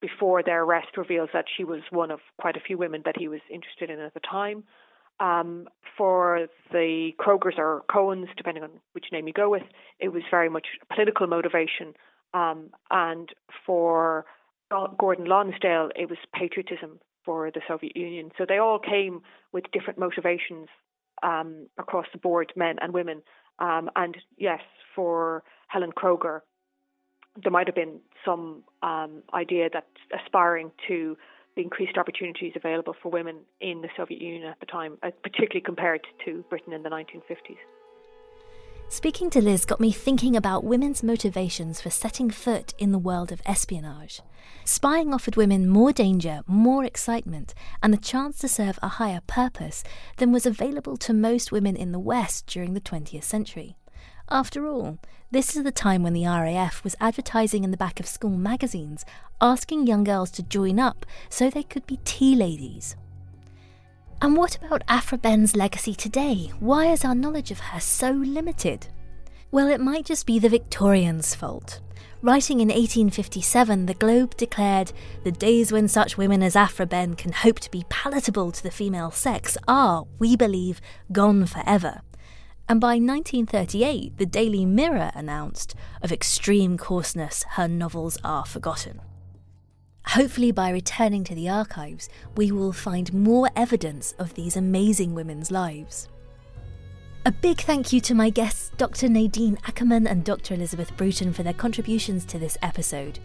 before 0.00 0.42
their 0.42 0.62
arrest 0.62 0.96
reveals 0.96 1.30
that 1.32 1.46
she 1.56 1.64
was 1.64 1.80
one 1.90 2.10
of 2.10 2.20
quite 2.40 2.56
a 2.56 2.60
few 2.60 2.78
women 2.78 3.02
that 3.04 3.16
he 3.18 3.28
was 3.28 3.40
interested 3.50 3.90
in 3.90 4.00
at 4.00 4.14
the 4.14 4.20
time. 4.20 4.64
Um, 5.20 5.68
for 5.96 6.46
the 6.70 7.10
Krogers 7.18 7.58
or 7.58 7.82
Cohens, 7.90 8.28
depending 8.36 8.62
on 8.62 8.70
which 8.92 9.06
name 9.10 9.26
you 9.26 9.32
go 9.32 9.50
with, 9.50 9.64
it 9.98 10.08
was 10.12 10.22
very 10.30 10.48
much 10.48 10.66
political 10.94 11.26
motivation. 11.26 11.94
Um, 12.34 12.70
and 12.90 13.28
for 13.66 14.26
Gordon 14.70 15.24
Lonsdale, 15.24 15.90
it 15.96 16.08
was 16.08 16.18
patriotism 16.32 17.00
for 17.24 17.50
the 17.50 17.60
Soviet 17.66 17.96
Union. 17.96 18.30
So 18.38 18.44
they 18.48 18.58
all 18.58 18.78
came 18.78 19.22
with 19.52 19.64
different 19.72 19.98
motivations 19.98 20.68
um, 21.22 21.66
across 21.78 22.06
the 22.12 22.18
board, 22.18 22.52
men 22.54 22.76
and 22.80 22.94
women. 22.94 23.22
Um, 23.58 23.90
and 23.96 24.16
yes, 24.36 24.60
for 24.94 25.42
Helen 25.68 25.92
Kroger, 25.92 26.40
there 27.42 27.52
might 27.52 27.66
have 27.66 27.74
been 27.74 28.00
some 28.24 28.64
um, 28.82 29.22
idea 29.32 29.68
that 29.72 29.86
aspiring 30.18 30.70
to 30.88 31.16
the 31.56 31.62
increased 31.62 31.96
opportunities 31.96 32.52
available 32.56 32.94
for 33.02 33.10
women 33.10 33.36
in 33.60 33.80
the 33.82 33.88
Soviet 33.96 34.20
Union 34.20 34.48
at 34.48 34.60
the 34.60 34.66
time, 34.66 34.98
uh, 35.02 35.10
particularly 35.22 35.60
compared 35.60 36.00
to 36.24 36.44
Britain 36.50 36.72
in 36.72 36.82
the 36.82 36.88
1950s. 36.88 37.58
Speaking 38.90 39.28
to 39.30 39.42
Liz 39.42 39.66
got 39.66 39.80
me 39.80 39.92
thinking 39.92 40.34
about 40.34 40.64
women's 40.64 41.02
motivations 41.02 41.78
for 41.78 41.90
setting 41.90 42.30
foot 42.30 42.72
in 42.78 42.90
the 42.90 42.98
world 42.98 43.30
of 43.30 43.42
espionage. 43.44 44.22
Spying 44.64 45.12
offered 45.12 45.36
women 45.36 45.68
more 45.68 45.92
danger, 45.92 46.40
more 46.46 46.84
excitement, 46.84 47.54
and 47.82 47.92
the 47.92 47.98
chance 47.98 48.38
to 48.38 48.48
serve 48.48 48.78
a 48.80 48.88
higher 48.88 49.20
purpose 49.26 49.84
than 50.16 50.32
was 50.32 50.46
available 50.46 50.96
to 50.96 51.12
most 51.12 51.52
women 51.52 51.76
in 51.76 51.92
the 51.92 51.98
West 51.98 52.46
during 52.46 52.72
the 52.72 52.80
20th 52.80 53.24
century. 53.24 53.76
After 54.30 54.66
all, 54.66 54.98
this 55.30 55.56
is 55.56 55.64
the 55.64 55.72
time 55.72 56.02
when 56.02 56.12
the 56.12 56.26
RAF 56.26 56.84
was 56.84 56.94
advertising 57.00 57.64
in 57.64 57.70
the 57.70 57.78
back 57.78 57.98
of 57.98 58.06
school 58.06 58.36
magazines, 58.36 59.06
asking 59.40 59.86
young 59.86 60.04
girls 60.04 60.30
to 60.32 60.42
join 60.42 60.78
up 60.78 61.06
so 61.30 61.48
they 61.48 61.62
could 61.62 61.86
be 61.86 61.98
tea 62.04 62.36
ladies. 62.36 62.94
And 64.20 64.36
what 64.36 64.58
about 64.58 64.84
Aphra 64.86 65.16
Behn's 65.16 65.56
legacy 65.56 65.94
today? 65.94 66.52
Why 66.60 66.86
is 66.86 67.06
our 67.06 67.14
knowledge 67.14 67.50
of 67.50 67.60
her 67.60 67.80
so 67.80 68.10
limited? 68.10 68.88
Well, 69.50 69.68
it 69.68 69.80
might 69.80 70.04
just 70.04 70.26
be 70.26 70.38
the 70.38 70.50
Victorians' 70.50 71.34
fault. 71.34 71.80
Writing 72.20 72.60
in 72.60 72.68
1857, 72.68 73.86
the 73.86 73.94
Globe 73.94 74.36
declared, 74.36 74.92
The 75.24 75.32
days 75.32 75.72
when 75.72 75.88
such 75.88 76.18
women 76.18 76.42
as 76.42 76.56
Aphra 76.56 76.84
Behn 76.84 77.14
can 77.14 77.32
hope 77.32 77.60
to 77.60 77.70
be 77.70 77.86
palatable 77.88 78.52
to 78.52 78.62
the 78.62 78.70
female 78.70 79.10
sex 79.10 79.56
are, 79.66 80.04
we 80.18 80.36
believe, 80.36 80.82
gone 81.12 81.46
forever 81.46 82.02
and 82.68 82.80
by 82.80 82.96
1938 82.96 84.18
the 84.18 84.26
Daily 84.26 84.66
Mirror 84.66 85.10
announced, 85.14 85.74
of 86.02 86.12
extreme 86.12 86.76
coarseness, 86.76 87.44
her 87.52 87.66
novels 87.66 88.18
are 88.22 88.44
forgotten. 88.44 89.00
Hopefully, 90.08 90.52
by 90.52 90.70
returning 90.70 91.24
to 91.24 91.34
the 91.34 91.48
archives, 91.48 92.08
we 92.36 92.50
will 92.50 92.72
find 92.72 93.12
more 93.12 93.50
evidence 93.54 94.12
of 94.18 94.34
these 94.34 94.56
amazing 94.56 95.14
women's 95.14 95.50
lives. 95.50 96.08
A 97.28 97.30
big 97.30 97.60
thank 97.60 97.92
you 97.92 98.00
to 98.00 98.14
my 98.14 98.30
guests, 98.30 98.70
Dr. 98.78 99.06
Nadine 99.06 99.58
Akkerman 99.58 100.10
and 100.10 100.24
Dr. 100.24 100.54
Elizabeth 100.54 100.96
Bruton, 100.96 101.34
for 101.34 101.42
their 101.42 101.52
contributions 101.52 102.24
to 102.24 102.38
this 102.38 102.56
episode 102.62 103.18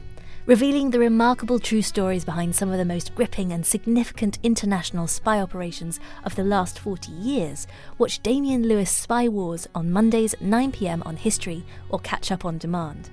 revealing 0.45 0.89
the 0.89 0.99
remarkable 0.99 1.57
true 1.57 1.81
stories 1.81 2.25
behind 2.25 2.53
some 2.53 2.69
of 2.69 2.77
the 2.77 2.83
most 2.83 3.15
gripping 3.15 3.53
and 3.53 3.65
significant 3.65 4.39
international 4.43 5.07
spy 5.07 5.39
operations 5.39 6.01
of 6.25 6.35
the 6.35 6.43
last 6.43 6.79
40 6.79 7.13
years, 7.13 7.65
watch 7.97 8.21
Damian 8.21 8.67
Lewis 8.67 8.91
Spy 8.91 9.29
Wars 9.29 9.69
on 9.73 9.89
Mondays 9.89 10.33
at 10.33 10.41
9pm 10.41 11.01
on 11.05 11.15
History 11.15 11.63
or 11.87 11.99
catch 11.99 12.29
up 12.29 12.43
on 12.43 12.57
demand. 12.57 13.09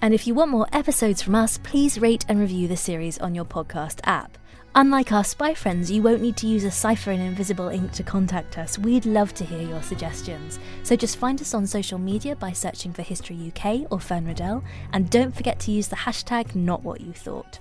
And 0.00 0.14
if 0.14 0.26
you 0.26 0.32
want 0.32 0.50
more 0.50 0.66
episodes 0.72 1.20
from 1.20 1.34
us, 1.34 1.58
please 1.58 2.00
rate 2.00 2.24
and 2.26 2.40
review 2.40 2.68
the 2.68 2.76
series 2.78 3.18
on 3.18 3.34
your 3.34 3.44
podcast 3.44 4.00
app. 4.04 4.38
Unlike 4.74 5.12
our 5.12 5.22
spy 5.22 5.52
friends, 5.52 5.90
you 5.90 6.00
won't 6.00 6.22
need 6.22 6.36
to 6.38 6.46
use 6.46 6.64
a 6.64 6.70
cipher 6.70 7.10
and 7.10 7.22
invisible 7.22 7.68
ink 7.68 7.92
to 7.92 8.02
contact 8.02 8.56
us. 8.56 8.78
We'd 8.78 9.04
love 9.04 9.34
to 9.34 9.44
hear 9.44 9.60
your 9.60 9.82
suggestions. 9.82 10.58
So 10.82 10.96
just 10.96 11.18
find 11.18 11.38
us 11.42 11.52
on 11.52 11.66
social 11.66 11.98
media 11.98 12.36
by 12.36 12.52
searching 12.52 12.90
for 12.90 13.02
History 13.02 13.52
UK 13.54 13.92
or 13.92 14.00
Fern 14.00 14.24
Riddell, 14.24 14.64
and 14.94 15.10
don't 15.10 15.36
forget 15.36 15.60
to 15.60 15.72
use 15.72 15.88
the 15.88 15.96
hashtag 15.96 16.52
NotWhatYouThought. 16.52 17.58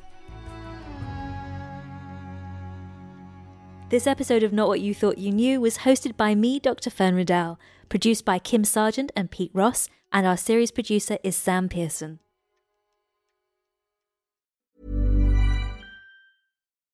This 3.89 4.07
episode 4.07 4.43
of 4.43 4.53
Not 4.53 4.69
What 4.69 4.79
You 4.79 4.95
Thought 4.95 5.17
You 5.17 5.31
Knew 5.33 5.59
was 5.59 5.79
hosted 5.79 6.15
by 6.15 6.33
me, 6.33 6.61
Dr. 6.61 6.89
Fern 6.89 7.15
Riddell, 7.15 7.59
produced 7.89 8.23
by 8.23 8.39
Kim 8.39 8.63
Sargent 8.63 9.11
and 9.17 9.29
Pete 9.29 9.51
Ross, 9.53 9.89
and 10.13 10.25
our 10.25 10.37
series 10.37 10.71
producer 10.71 11.17
is 11.25 11.35
Sam 11.35 11.67
Pearson. 11.67 12.19